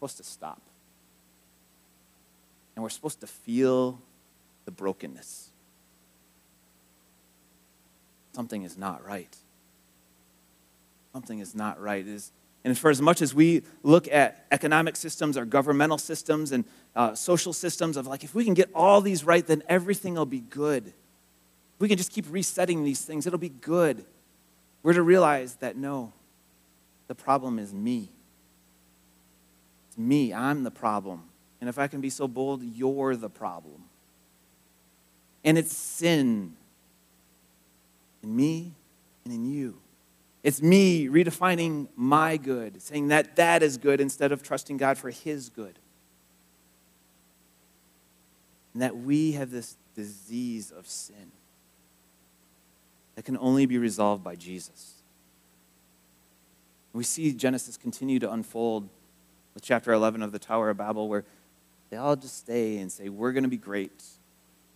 we're 0.00 0.08
supposed 0.08 0.16
to 0.18 0.24
stop. 0.24 0.60
And 2.74 2.82
we're 2.82 2.90
supposed 2.90 3.20
to 3.20 3.26
feel 3.26 4.00
the 4.64 4.70
brokenness. 4.70 5.50
Something 8.32 8.62
is 8.62 8.78
not 8.78 9.04
right. 9.04 9.36
Something 11.12 11.40
is 11.40 11.54
not 11.54 11.80
right. 11.80 12.06
Is 12.06 12.32
and 12.64 12.78
for 12.78 12.90
as 12.90 13.02
much 13.02 13.22
as 13.22 13.34
we 13.34 13.62
look 13.82 14.08
at 14.08 14.46
economic 14.52 14.96
systems, 14.96 15.36
our 15.36 15.44
governmental 15.44 15.98
systems, 15.98 16.52
and 16.52 16.64
uh, 16.94 17.14
social 17.14 17.52
systems 17.52 17.96
of 17.96 18.06
like, 18.06 18.22
if 18.22 18.34
we 18.34 18.44
can 18.44 18.54
get 18.54 18.70
all 18.74 19.00
these 19.00 19.24
right, 19.24 19.44
then 19.44 19.62
everything 19.68 20.14
will 20.14 20.26
be 20.26 20.40
good. 20.40 20.86
If 20.86 21.80
we 21.80 21.88
can 21.88 21.98
just 21.98 22.12
keep 22.12 22.26
resetting 22.30 22.84
these 22.84 23.04
things, 23.04 23.26
it'll 23.26 23.38
be 23.38 23.48
good. 23.48 24.04
We're 24.82 24.92
to 24.92 25.02
realize 25.02 25.56
that 25.56 25.76
no, 25.76 26.12
the 27.08 27.14
problem 27.14 27.58
is 27.58 27.74
me. 27.74 28.10
It's 29.88 29.98
me. 29.98 30.32
I'm 30.32 30.62
the 30.62 30.70
problem. 30.70 31.24
And 31.62 31.68
if 31.68 31.78
I 31.78 31.86
can 31.86 32.00
be 32.00 32.10
so 32.10 32.26
bold, 32.26 32.60
you're 32.64 33.14
the 33.14 33.30
problem. 33.30 33.84
And 35.44 35.56
it's 35.56 35.72
sin 35.72 36.54
in 38.20 38.34
me 38.34 38.72
and 39.24 39.32
in 39.32 39.44
you. 39.48 39.78
It's 40.42 40.60
me 40.60 41.06
redefining 41.06 41.86
my 41.94 42.36
good, 42.36 42.82
saying 42.82 43.06
that 43.08 43.36
that 43.36 43.62
is 43.62 43.76
good 43.76 44.00
instead 44.00 44.32
of 44.32 44.42
trusting 44.42 44.76
God 44.76 44.98
for 44.98 45.10
his 45.10 45.50
good. 45.50 45.78
And 48.72 48.82
that 48.82 48.96
we 48.96 49.30
have 49.34 49.52
this 49.52 49.76
disease 49.94 50.72
of 50.72 50.88
sin 50.88 51.30
that 53.14 53.24
can 53.24 53.38
only 53.38 53.66
be 53.66 53.78
resolved 53.78 54.24
by 54.24 54.34
Jesus. 54.34 54.94
We 56.92 57.04
see 57.04 57.30
Genesis 57.30 57.76
continue 57.76 58.18
to 58.18 58.32
unfold 58.32 58.88
with 59.54 59.62
chapter 59.62 59.92
11 59.92 60.24
of 60.24 60.32
the 60.32 60.40
Tower 60.40 60.70
of 60.70 60.78
Babel, 60.78 61.08
where 61.08 61.24
they 61.92 61.98
all 61.98 62.16
just 62.16 62.38
stay 62.38 62.78
and 62.78 62.90
say, 62.90 63.10
We're 63.10 63.32
going 63.32 63.42
to 63.42 63.50
be 63.50 63.58
great, 63.58 64.02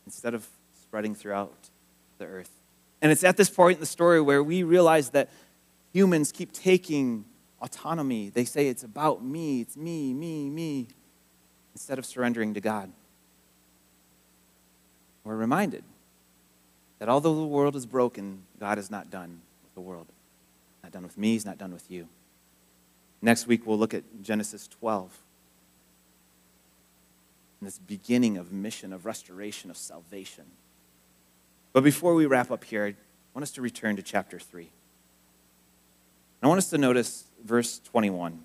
instead 0.05 0.35
of 0.35 0.47
spreading 0.83 1.15
throughout 1.15 1.71
the 2.19 2.27
earth. 2.27 2.51
And 3.01 3.11
it's 3.11 3.25
at 3.25 3.39
this 3.39 3.49
point 3.49 3.77
in 3.77 3.81
the 3.81 3.87
story 3.87 4.21
where 4.21 4.43
we 4.43 4.63
realize 4.63 5.09
that 5.11 5.31
humans 5.95 6.31
keep 6.31 6.53
taking 6.53 7.25
autonomy. 7.63 8.29
They 8.29 8.45
say 8.45 8.69
it's 8.69 8.85
about 8.85 9.25
me, 9.25 9.63
it's 9.63 9.79
me, 9.79 10.13
me, 10.13 10.51
me, 10.51 10.89
instead 11.75 11.99
of 11.99 12.05
surrendering 12.05 12.53
to 12.53 12.61
God. 12.61 12.93
We're 15.25 15.37
reminded 15.37 15.85
that 16.99 17.09
although 17.09 17.35
the 17.35 17.47
world 17.47 17.77
is 17.77 17.87
broken, 17.87 18.43
God 18.61 18.79
is 18.79 18.91
not 18.91 19.11
done 19.11 19.41
with 19.65 19.73
the 19.73 19.81
world. 19.81 20.09
Not 20.83 20.93
done 20.93 21.05
with 21.05 21.17
me, 21.17 21.33
He's 21.33 21.47
not 21.47 21.57
done 21.57 21.73
with 21.73 21.91
you. 21.91 22.09
Next 23.23 23.47
week, 23.47 23.67
we'll 23.67 23.79
look 23.79 23.95
at 23.95 24.05
Genesis 24.21 24.69
12. 24.69 25.23
This 27.63 27.79
beginning 27.79 28.37
of 28.37 28.53
mission, 28.53 28.93
of 28.93 29.07
restoration, 29.07 29.71
of 29.71 29.77
salvation. 29.77 30.45
But 31.73 31.83
before 31.83 32.15
we 32.15 32.27
wrap 32.27 32.51
up 32.51 32.65
here, 32.65 32.85
I 32.87 32.95
want 33.35 33.43
us 33.43 33.51
to 33.53 33.63
return 33.63 33.97
to 33.97 34.03
chapter 34.03 34.39
3. 34.39 34.69
I 36.43 36.49
want 36.49 36.59
us 36.59 36.71
to 36.71 36.79
notice 36.79 37.25
verse 37.45 37.81
21. 37.81 38.45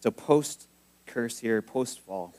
So, 0.00 0.10
post 0.10 0.66
curse 1.06 1.38
here, 1.38 1.62
post 1.62 2.00
fall. 2.00 2.34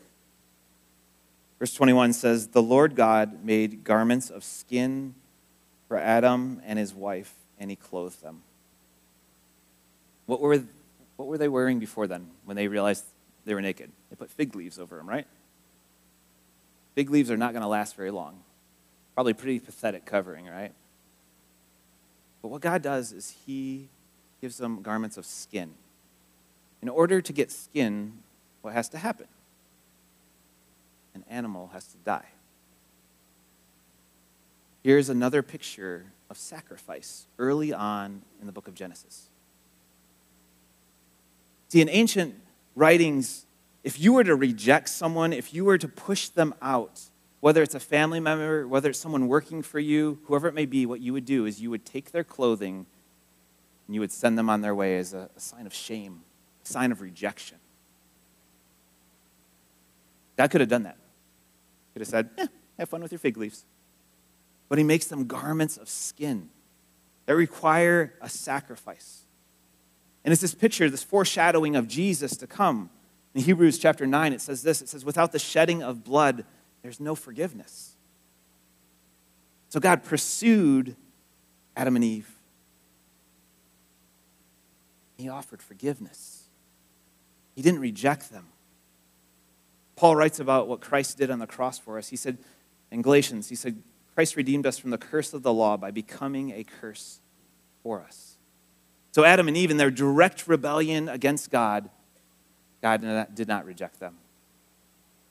Verse 1.57 1.73
21 1.73 2.13
says, 2.13 2.47
The 2.47 2.61
Lord 2.61 2.95
God 2.95 3.43
made 3.43 3.83
garments 3.83 4.29
of 4.29 4.43
skin 4.43 5.15
for 5.87 5.97
Adam 5.97 6.61
and 6.65 6.77
his 6.77 6.93
wife, 6.93 7.33
and 7.59 7.69
he 7.69 7.75
clothed 7.75 8.21
them. 8.23 8.43
What 10.25 10.39
were, 10.39 10.63
what 11.17 11.27
were 11.27 11.37
they 11.37 11.49
wearing 11.49 11.79
before 11.79 12.07
then 12.07 12.29
when 12.45 12.55
they 12.55 12.67
realized 12.67 13.05
they 13.45 13.53
were 13.53 13.61
naked? 13.61 13.91
They 14.09 14.15
put 14.15 14.29
fig 14.29 14.55
leaves 14.55 14.79
over 14.79 14.97
them, 14.97 15.07
right? 15.07 15.27
Fig 16.95 17.09
leaves 17.09 17.31
are 17.31 17.37
not 17.37 17.53
going 17.53 17.61
to 17.61 17.67
last 17.67 17.95
very 17.95 18.11
long. 18.11 18.39
Probably 19.15 19.33
pretty 19.33 19.59
pathetic 19.59 20.05
covering, 20.05 20.47
right? 20.47 20.73
But 22.41 22.49
what 22.49 22.61
God 22.61 22.81
does 22.81 23.11
is 23.11 23.35
He 23.45 23.89
gives 24.41 24.57
them 24.57 24.81
garments 24.81 25.17
of 25.17 25.25
skin. 25.25 25.73
In 26.81 26.89
order 26.89 27.21
to 27.21 27.33
get 27.33 27.51
skin, 27.51 28.19
what 28.61 28.73
has 28.73 28.89
to 28.89 28.97
happen? 28.97 29.27
An 31.13 31.23
animal 31.29 31.69
has 31.73 31.85
to 31.87 31.97
die. 31.97 32.25
Here's 34.83 35.09
another 35.09 35.43
picture 35.43 36.05
of 36.29 36.37
sacrifice 36.37 37.27
early 37.37 37.71
on 37.71 38.23
in 38.39 38.47
the 38.47 38.51
book 38.51 38.67
of 38.67 38.73
Genesis. 38.73 39.29
See, 41.67 41.81
in 41.81 41.89
ancient 41.89 42.35
writings, 42.75 43.45
if 43.83 43.99
you 43.99 44.13
were 44.13 44.23
to 44.23 44.35
reject 44.35 44.89
someone, 44.89 45.33
if 45.33 45.53
you 45.53 45.65
were 45.65 45.77
to 45.77 45.87
push 45.87 46.27
them 46.29 46.53
out, 46.61 47.01
whether 47.39 47.63
it's 47.63 47.75
a 47.75 47.79
family 47.79 48.19
member, 48.19 48.67
whether 48.67 48.89
it's 48.89 48.99
someone 48.99 49.27
working 49.27 49.61
for 49.61 49.79
you, 49.79 50.19
whoever 50.25 50.47
it 50.47 50.53
may 50.53 50.65
be, 50.65 50.85
what 50.85 51.01
you 51.01 51.13
would 51.13 51.25
do 51.25 51.45
is 51.45 51.59
you 51.59 51.69
would 51.71 51.85
take 51.85 52.11
their 52.11 52.23
clothing 52.23 52.85
and 53.87 53.95
you 53.95 53.99
would 53.99 54.11
send 54.11 54.37
them 54.37 54.49
on 54.49 54.61
their 54.61 54.75
way 54.75 54.97
as 54.97 55.13
a, 55.13 55.29
a 55.35 55.39
sign 55.39 55.65
of 55.65 55.73
shame, 55.73 56.21
a 56.63 56.67
sign 56.67 56.91
of 56.91 57.01
rejection. 57.01 57.57
God 60.37 60.51
could 60.51 60.61
have 60.61 60.69
done 60.69 60.83
that. 60.83 60.97
He 61.87 61.93
could 61.93 62.01
have 62.01 62.07
said, 62.07 62.29
eh, 62.37 62.47
have 62.77 62.89
fun 62.89 63.01
with 63.01 63.11
your 63.11 63.19
fig 63.19 63.37
leaves. 63.37 63.65
But 64.69 64.77
he 64.77 64.83
makes 64.83 65.05
them 65.05 65.25
garments 65.25 65.77
of 65.77 65.89
skin 65.89 66.49
that 67.25 67.35
require 67.35 68.13
a 68.21 68.29
sacrifice. 68.29 69.23
And 70.23 70.31
it's 70.31 70.41
this 70.41 70.53
picture, 70.53 70.89
this 70.89 71.03
foreshadowing 71.03 71.75
of 71.75 71.87
Jesus 71.87 72.37
to 72.37 72.47
come. 72.47 72.89
In 73.33 73.41
Hebrews 73.41 73.79
chapter 73.79 74.05
9, 74.05 74.33
it 74.33 74.41
says 74.41 74.63
this 74.63 74.81
it 74.81 74.89
says, 74.89 75.05
without 75.05 75.31
the 75.31 75.39
shedding 75.39 75.81
of 75.81 76.03
blood, 76.03 76.45
there's 76.81 76.99
no 76.99 77.15
forgiveness. 77.15 77.95
So 79.69 79.79
God 79.79 80.03
pursued 80.03 80.95
Adam 81.75 81.95
and 81.95 82.03
Eve. 82.03 82.29
He 85.17 85.29
offered 85.29 85.61
forgiveness. 85.61 86.43
He 87.55 87.61
didn't 87.61 87.79
reject 87.79 88.31
them. 88.31 88.47
Paul 89.95 90.15
writes 90.15 90.39
about 90.39 90.67
what 90.67 90.81
Christ 90.81 91.17
did 91.17 91.29
on 91.29 91.39
the 91.39 91.47
cross 91.47 91.77
for 91.77 91.97
us. 91.97 92.09
He 92.09 92.15
said 92.15 92.37
in 92.91 93.01
Galatians, 93.01 93.49
he 93.49 93.55
said, 93.55 93.81
Christ 94.15 94.35
redeemed 94.35 94.65
us 94.65 94.77
from 94.77 94.89
the 94.89 94.97
curse 94.97 95.33
of 95.33 95.43
the 95.43 95.53
law 95.53 95.77
by 95.77 95.91
becoming 95.91 96.51
a 96.51 96.63
curse 96.63 97.19
for 97.83 98.01
us. 98.01 98.30
So 99.11 99.23
Adam 99.23 99.47
and 99.47 99.57
Eve, 99.57 99.71
in 99.71 99.77
their 99.77 99.91
direct 99.91 100.47
rebellion 100.47 101.09
against 101.09 101.51
God, 101.51 101.89
God 102.81 103.27
did 103.33 103.47
not 103.47 103.65
reject 103.65 103.99
them. 103.99 104.15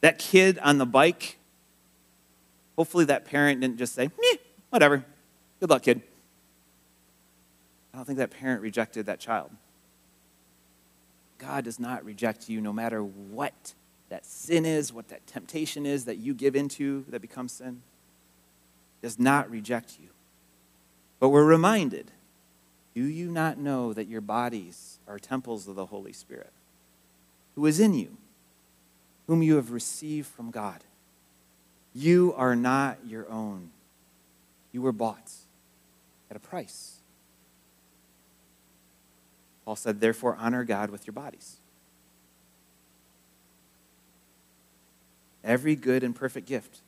That 0.00 0.18
kid 0.18 0.58
on 0.58 0.78
the 0.78 0.86
bike 0.86 1.38
Hopefully, 2.80 3.04
that 3.04 3.26
parent 3.26 3.60
didn't 3.60 3.76
just 3.76 3.94
say, 3.94 4.08
whatever. 4.70 5.04
Good 5.60 5.68
luck, 5.68 5.82
kid. 5.82 6.00
I 7.92 7.98
don't 7.98 8.06
think 8.06 8.16
that 8.16 8.30
parent 8.30 8.62
rejected 8.62 9.04
that 9.04 9.20
child. 9.20 9.50
God 11.36 11.64
does 11.64 11.78
not 11.78 12.02
reject 12.06 12.48
you 12.48 12.58
no 12.58 12.72
matter 12.72 13.02
what 13.02 13.74
that 14.08 14.24
sin 14.24 14.64
is, 14.64 14.94
what 14.94 15.08
that 15.08 15.26
temptation 15.26 15.84
is 15.84 16.06
that 16.06 16.16
you 16.16 16.32
give 16.32 16.56
into 16.56 17.04
that 17.10 17.20
becomes 17.20 17.52
sin. 17.52 17.82
Does 19.02 19.18
not 19.18 19.50
reject 19.50 19.98
you. 20.00 20.08
But 21.18 21.28
we're 21.28 21.44
reminded 21.44 22.10
do 22.94 23.04
you 23.04 23.30
not 23.30 23.58
know 23.58 23.92
that 23.92 24.08
your 24.08 24.20
bodies 24.20 24.98
are 25.06 25.18
temples 25.18 25.68
of 25.68 25.76
the 25.76 25.86
Holy 25.86 26.12
Spirit, 26.12 26.52
who 27.54 27.66
is 27.66 27.78
in 27.78 27.94
you, 27.94 28.16
whom 29.26 29.42
you 29.42 29.56
have 29.56 29.70
received 29.70 30.26
from 30.26 30.50
God? 30.50 30.82
You 31.94 32.34
are 32.36 32.56
not 32.56 32.98
your 33.06 33.30
own. 33.30 33.70
You 34.72 34.82
were 34.82 34.92
bought 34.92 35.32
at 36.30 36.36
a 36.36 36.40
price. 36.40 36.96
Paul 39.64 39.76
said, 39.76 40.00
therefore, 40.00 40.36
honor 40.38 40.64
God 40.64 40.90
with 40.90 41.06
your 41.06 41.14
bodies. 41.14 41.56
Every 45.42 45.74
good 45.74 46.02
and 46.02 46.14
perfect 46.14 46.46
gift 46.46 46.80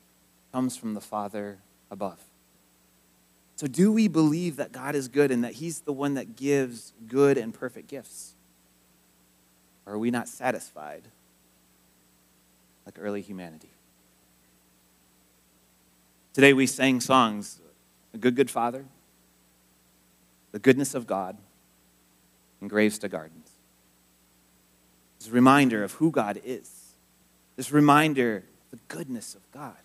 comes 0.51 0.77
from 0.77 0.93
the 0.93 1.01
Father 1.01 1.59
above. 1.89 2.19
So, 3.55 3.67
do 3.67 3.91
we 3.91 4.07
believe 4.07 4.55
that 4.55 4.71
God 4.71 4.95
is 4.95 5.07
good 5.07 5.31
and 5.31 5.43
that 5.43 5.53
He's 5.53 5.81
the 5.81 5.93
one 5.93 6.15
that 6.15 6.35
gives 6.35 6.93
good 7.07 7.37
and 7.37 7.53
perfect 7.53 7.87
gifts? 7.87 8.33
Or 9.85 9.93
are 9.93 9.99
we 9.99 10.11
not 10.11 10.27
satisfied 10.27 11.03
like 12.85 12.97
early 12.99 13.21
humanity. 13.21 13.69
Today 16.33 16.53
we 16.53 16.67
sang 16.67 16.99
songs, 16.99 17.59
A 18.13 18.17
Good, 18.17 18.35
Good 18.35 18.49
Father, 18.49 18.85
The 20.51 20.59
Goodness 20.59 20.95
of 20.95 21.07
God, 21.07 21.37
and 22.59 22.69
Graves 22.69 22.97
to 22.99 23.09
Gardens. 23.09 23.51
A 25.27 25.31
reminder 25.31 25.83
of 25.83 25.93
who 25.93 26.11
God 26.11 26.41
is. 26.43 26.95
This 27.55 27.71
reminder 27.71 28.37
of 28.37 28.43
the 28.71 28.79
goodness 28.93 29.35
of 29.35 29.51
God. 29.51 29.77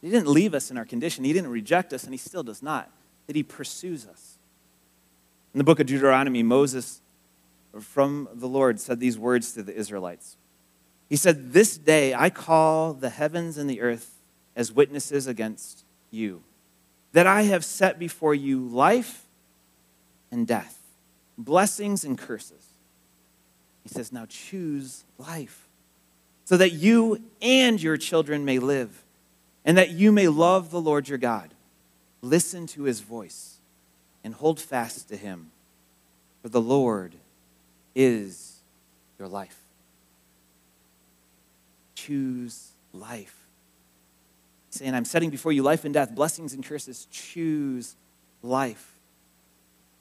He 0.00 0.10
didn't 0.10 0.28
leave 0.28 0.54
us 0.54 0.70
in 0.70 0.78
our 0.78 0.84
condition. 0.84 1.24
He 1.24 1.32
didn't 1.32 1.50
reject 1.50 1.92
us, 1.92 2.04
and 2.04 2.12
He 2.12 2.18
still 2.18 2.42
does 2.42 2.62
not. 2.62 2.90
That 3.26 3.36
He 3.36 3.42
pursues 3.42 4.06
us. 4.06 4.38
In 5.54 5.58
the 5.58 5.64
book 5.64 5.80
of 5.80 5.86
Deuteronomy, 5.86 6.42
Moses, 6.42 7.00
from 7.80 8.28
the 8.32 8.48
Lord, 8.48 8.80
said 8.80 9.00
these 9.00 9.18
words 9.18 9.52
to 9.52 9.62
the 9.62 9.74
Israelites. 9.74 10.36
He 11.08 11.16
said, 11.16 11.52
This 11.52 11.76
day 11.76 12.14
I 12.14 12.30
call 12.30 12.92
the 12.92 13.10
heavens 13.10 13.58
and 13.58 13.68
the 13.68 13.80
earth 13.80 14.20
as 14.54 14.72
witnesses 14.72 15.26
against 15.26 15.84
you, 16.10 16.42
that 17.12 17.26
I 17.26 17.42
have 17.42 17.64
set 17.64 17.98
before 17.98 18.34
you 18.34 18.60
life 18.60 19.24
and 20.30 20.46
death, 20.46 20.78
blessings 21.36 22.04
and 22.04 22.18
curses. 22.18 22.66
He 23.82 23.88
says, 23.88 24.12
Now 24.12 24.26
choose 24.28 25.04
life, 25.16 25.68
so 26.44 26.56
that 26.56 26.70
you 26.70 27.22
and 27.40 27.82
your 27.82 27.96
children 27.96 28.44
may 28.44 28.58
live, 28.58 29.04
and 29.64 29.76
that 29.76 29.90
you 29.90 30.12
may 30.12 30.28
love 30.28 30.70
the 30.70 30.80
Lord 30.80 31.08
your 31.08 31.18
God. 31.18 31.52
Listen 32.22 32.66
to 32.68 32.84
his 32.84 33.00
voice 33.00 33.58
and 34.24 34.34
hold 34.34 34.60
fast 34.60 35.08
to 35.08 35.16
him, 35.16 35.50
for 36.42 36.48
the 36.48 36.60
Lord 36.60 37.14
is 37.94 38.60
your 39.18 39.28
life. 39.28 39.58
Choose 41.94 42.70
life. 42.92 43.34
saying, 44.70 44.94
I'm 44.94 45.04
setting 45.04 45.30
before 45.30 45.52
you 45.52 45.62
life 45.62 45.84
and 45.84 45.92
death, 45.92 46.14
blessings 46.14 46.52
and 46.52 46.64
curses. 46.64 47.06
Choose 47.10 47.96
life. 48.42 48.98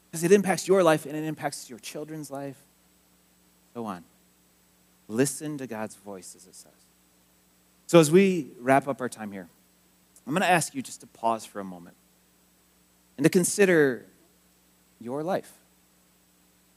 Because 0.09 0.23
it 0.23 0.31
impacts 0.31 0.67
your 0.67 0.83
life 0.83 1.05
and 1.05 1.15
it 1.15 1.23
impacts 1.23 1.69
your 1.69 1.79
children's 1.79 2.31
life. 2.31 2.57
Go 3.73 3.85
on. 3.85 4.03
Listen 5.07 5.57
to 5.57 5.67
God's 5.67 5.95
voice, 5.95 6.35
as 6.35 6.47
it 6.47 6.55
says. 6.55 6.86
So, 7.87 7.99
as 7.99 8.11
we 8.11 8.47
wrap 8.59 8.87
up 8.87 8.99
our 8.99 9.07
time 9.07 9.31
here, 9.31 9.47
I'm 10.25 10.33
going 10.33 10.41
to 10.41 10.49
ask 10.49 10.75
you 10.75 10.81
just 10.81 10.99
to 11.01 11.07
pause 11.07 11.45
for 11.45 11.61
a 11.61 11.63
moment 11.63 11.95
and 13.15 13.23
to 13.23 13.29
consider 13.29 14.05
your 14.99 15.23
life. 15.23 15.51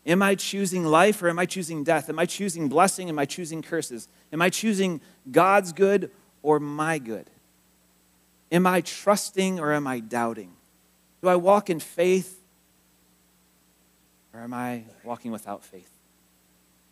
Am 0.06 0.22
I 0.22 0.36
choosing 0.36 0.84
life 0.84 1.20
or 1.20 1.28
am 1.28 1.38
I 1.38 1.46
choosing 1.46 1.82
death? 1.82 2.08
Am 2.08 2.18
I 2.18 2.26
choosing 2.26 2.68
blessing? 2.68 3.08
Am 3.08 3.18
I 3.18 3.24
choosing 3.24 3.60
curses? 3.60 4.08
Am 4.32 4.40
I 4.40 4.50
choosing 4.50 5.00
God's 5.30 5.72
good 5.72 6.10
or 6.42 6.60
my 6.60 6.98
good? 6.98 7.28
Am 8.52 8.66
I 8.66 8.80
trusting 8.80 9.58
or 9.58 9.72
am 9.72 9.86
I 9.86 9.98
doubting? 10.00 10.52
Do 11.22 11.28
I 11.28 11.34
walk 11.34 11.68
in 11.70 11.80
faith 11.80 12.40
or 14.32 14.40
am 14.40 14.54
I 14.54 14.84
walking 15.02 15.32
without 15.32 15.64
faith? 15.64 15.90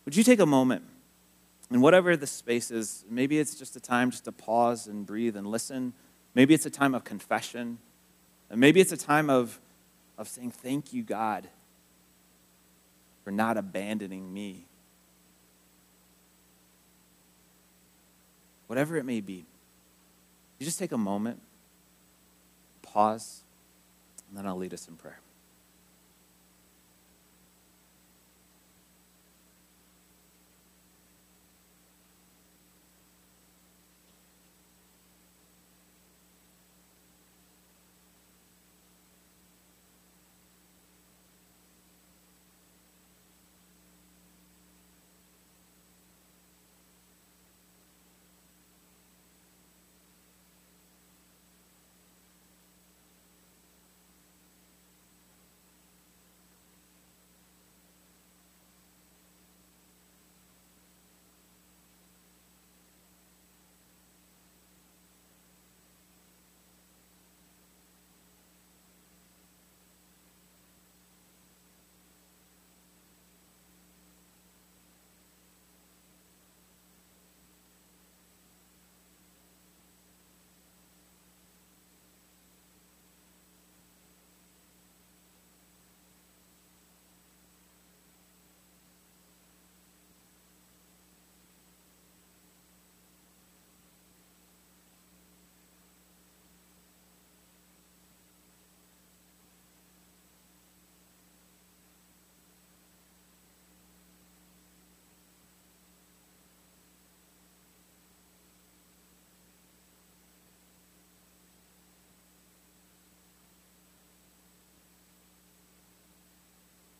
Would 0.05 0.16
you 0.16 0.25
take 0.25 0.41
a 0.41 0.47
moment 0.47 0.83
and 1.71 1.83
whatever 1.83 2.16
the 2.16 2.27
space 2.27 2.71
is, 2.71 3.05
maybe 3.11 3.39
it's 3.39 3.55
just 3.55 3.77
a 3.77 3.81
time 3.81 4.11
just 4.11 4.25
to 4.25 4.33
pause 4.33 4.87
and 4.87 5.05
breathe 5.05 5.37
and 5.37 5.47
listen. 5.47 5.93
Maybe 6.35 6.55
it's 6.55 6.66
a 6.66 6.71
time 6.71 6.95
of 6.95 7.05
confession. 7.05 7.79
And 8.51 8.59
maybe 8.59 8.81
it's 8.81 8.93
a 8.93 8.97
time 8.97 9.29
of, 9.29 9.61
of 10.16 10.29
saying, 10.29 10.53
Thank 10.53 10.93
you, 10.93 11.03
God, 11.03 11.49
for 13.23 13.31
not 13.31 13.59
abandoning 13.59 14.33
me. 14.33 14.64
Whatever 18.66 18.97
it 18.97 19.05
may 19.05 19.21
be, 19.21 19.45
you 20.59 20.64
just 20.64 20.79
take 20.79 20.93
a 20.93 20.99
moment, 20.99 21.41
pause, 22.83 23.43
and 24.29 24.37
then 24.37 24.47
I'll 24.47 24.57
lead 24.57 24.75
us 24.75 24.89
in 24.89 24.97
prayer. 24.97 25.21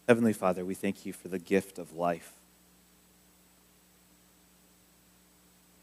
Heavenly 0.09 0.33
Father, 0.33 0.65
we 0.65 0.75
thank 0.75 1.05
you 1.05 1.13
for 1.13 1.29
the 1.29 1.39
gift 1.39 1.79
of 1.79 1.93
life. 1.93 2.33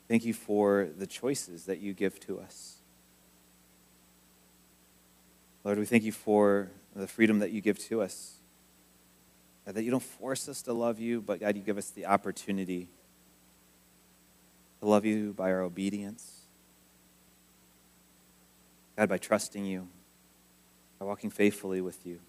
Thank 0.07 0.25
you 0.25 0.33
for 0.33 0.89
the 0.97 1.05
choices 1.05 1.65
that 1.65 1.79
you 1.79 1.93
give 1.93 2.19
to 2.21 2.39
us. 2.39 2.77
Lord, 5.63 5.77
we 5.77 5.85
thank 5.85 6.03
you 6.03 6.11
for 6.11 6.71
the 6.95 7.07
freedom 7.07 7.37
that 7.37 7.51
you 7.51 7.61
give 7.61 7.77
to 7.87 8.01
us. 8.01 8.33
That 9.65 9.83
you 9.83 9.91
don't 9.91 10.01
force 10.01 10.49
us 10.49 10.63
to 10.63 10.73
love 10.73 10.99
you, 10.99 11.21
but 11.21 11.39
God, 11.39 11.55
you 11.55 11.61
give 11.61 11.77
us 11.77 11.91
the 11.91 12.07
opportunity 12.07 12.87
to 14.79 14.87
love 14.87 15.05
you 15.05 15.33
by 15.33 15.51
our 15.51 15.61
obedience. 15.61 16.41
God, 18.97 19.07
by 19.07 19.19
trusting 19.19 19.65
you, 19.65 19.87
by 20.97 21.05
walking 21.05 21.29
faithfully 21.29 21.81
with 21.81 22.07
you. 22.07 22.19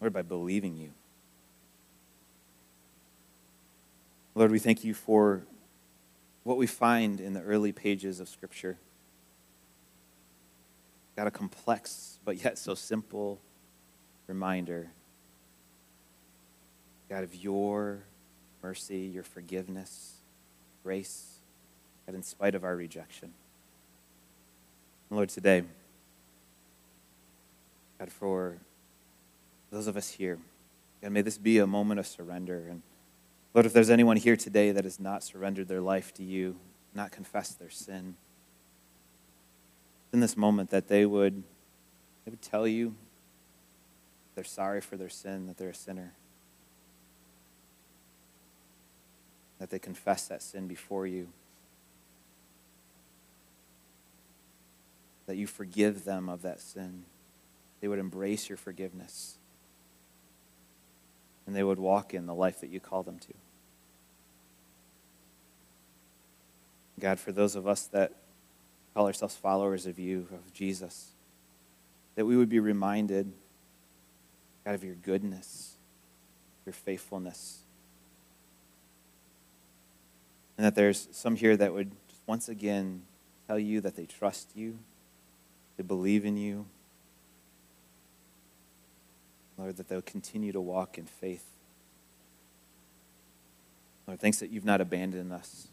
Lord, 0.00 0.12
by 0.12 0.22
believing 0.22 0.76
you. 0.76 0.90
Lord, 4.34 4.50
we 4.50 4.58
thank 4.58 4.84
you 4.84 4.92
for 4.92 5.42
what 6.44 6.58
we 6.58 6.66
find 6.66 7.20
in 7.20 7.32
the 7.32 7.40
early 7.42 7.72
pages 7.72 8.20
of 8.20 8.28
Scripture. 8.28 8.76
Got 11.16 11.26
a 11.26 11.30
complex, 11.30 12.18
but 12.24 12.44
yet 12.44 12.58
so 12.58 12.74
simple 12.74 13.40
reminder, 14.26 14.90
God, 17.08 17.24
of 17.24 17.34
your 17.34 18.00
mercy, 18.62 18.98
your 18.98 19.22
forgiveness, 19.22 20.16
grace, 20.82 21.38
God, 22.04 22.14
in 22.14 22.22
spite 22.22 22.54
of 22.54 22.64
our 22.64 22.76
rejection. 22.76 23.32
Lord, 25.08 25.30
today, 25.30 25.62
God, 27.98 28.12
for 28.12 28.58
those 29.70 29.86
of 29.86 29.96
us 29.96 30.10
here. 30.10 30.38
And 31.02 31.12
may 31.12 31.22
this 31.22 31.38
be 31.38 31.58
a 31.58 31.66
moment 31.66 32.00
of 32.00 32.06
surrender. 32.06 32.66
And 32.68 32.82
Lord, 33.54 33.66
if 33.66 33.72
there's 33.72 33.90
anyone 33.90 34.16
here 34.16 34.36
today 34.36 34.70
that 34.72 34.84
has 34.84 34.98
not 34.98 35.22
surrendered 35.22 35.68
their 35.68 35.80
life 35.80 36.12
to 36.14 36.22
you, 36.22 36.56
not 36.94 37.10
confessed 37.12 37.58
their 37.58 37.70
sin, 37.70 38.16
in 40.12 40.20
this 40.20 40.36
moment 40.36 40.70
that 40.70 40.88
they 40.88 41.04
would, 41.04 41.42
they 42.24 42.30
would 42.30 42.42
tell 42.42 42.66
you 42.66 42.94
they're 44.34 44.44
sorry 44.44 44.80
for 44.80 44.96
their 44.96 45.08
sin, 45.08 45.46
that 45.46 45.56
they're 45.56 45.70
a 45.70 45.74
sinner, 45.74 46.12
that 49.58 49.70
they 49.70 49.78
confess 49.78 50.28
that 50.28 50.42
sin 50.42 50.66
before 50.66 51.06
you, 51.06 51.28
that 55.26 55.36
you 55.36 55.46
forgive 55.46 56.04
them 56.04 56.28
of 56.28 56.42
that 56.42 56.60
sin. 56.60 57.04
They 57.80 57.88
would 57.88 57.98
embrace 57.98 58.48
your 58.48 58.58
forgiveness. 58.58 59.38
And 61.46 61.54
they 61.54 61.62
would 61.62 61.78
walk 61.78 62.12
in 62.12 62.26
the 62.26 62.34
life 62.34 62.60
that 62.60 62.70
you 62.70 62.80
call 62.80 63.02
them 63.02 63.18
to. 63.20 63.34
God, 66.98 67.20
for 67.20 67.30
those 67.32 67.54
of 67.54 67.66
us 67.66 67.86
that 67.88 68.12
call 68.94 69.06
ourselves 69.06 69.36
followers 69.36 69.86
of 69.86 69.98
you, 69.98 70.26
of 70.32 70.52
Jesus, 70.52 71.12
that 72.14 72.24
we 72.24 72.36
would 72.36 72.48
be 72.48 72.58
reminded, 72.58 73.32
God, 74.64 74.74
of 74.74 74.82
your 74.82 74.94
goodness, 74.94 75.76
your 76.64 76.72
faithfulness. 76.72 77.58
And 80.56 80.64
that 80.64 80.74
there's 80.74 81.08
some 81.12 81.36
here 81.36 81.56
that 81.56 81.74
would 81.74 81.92
once 82.26 82.48
again 82.48 83.02
tell 83.46 83.58
you 83.58 83.80
that 83.82 83.94
they 83.94 84.06
trust 84.06 84.56
you, 84.56 84.78
they 85.76 85.82
believe 85.82 86.24
in 86.24 86.36
you. 86.36 86.66
Lord, 89.58 89.76
that 89.76 89.88
they'll 89.88 90.02
continue 90.02 90.52
to 90.52 90.60
walk 90.60 90.98
in 90.98 91.06
faith. 91.06 91.44
Lord, 94.06 94.20
thanks 94.20 94.38
that 94.38 94.50
you've 94.50 94.64
not 94.64 94.80
abandoned 94.80 95.32
us. 95.32 95.68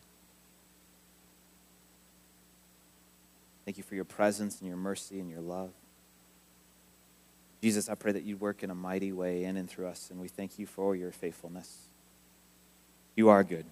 Thank 3.65 3.77
you 3.77 3.84
for 3.84 3.95
your 3.95 4.05
presence 4.05 4.59
and 4.59 4.67
your 4.67 4.77
mercy 4.77 5.19
and 5.19 5.29
your 5.29 5.41
love. 5.41 5.71
Jesus, 7.61 7.88
I 7.88 7.95
pray 7.95 8.11
that 8.11 8.23
you 8.23 8.36
work 8.36 8.61
in 8.61 8.69
a 8.69 8.75
mighty 8.75 9.13
way 9.13 9.45
in 9.45 9.55
and 9.55 9.69
through 9.69 9.88
us, 9.88 10.09
and 10.11 10.19
we 10.19 10.27
thank 10.27 10.59
you 10.59 10.65
for 10.65 10.95
your 10.95 11.11
faithfulness. 11.11 11.84
You 13.15 13.29
are 13.29 13.43
good. 13.43 13.65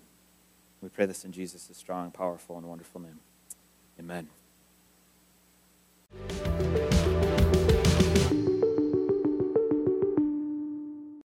We 0.81 0.89
pray 0.89 1.05
this 1.05 1.25
in 1.25 1.31
Jesus' 1.31 1.69
strong, 1.73 2.11
powerful, 2.11 2.57
and 2.57 2.65
wonderful 2.65 3.01
name. 3.01 3.19
Amen. 3.99 4.29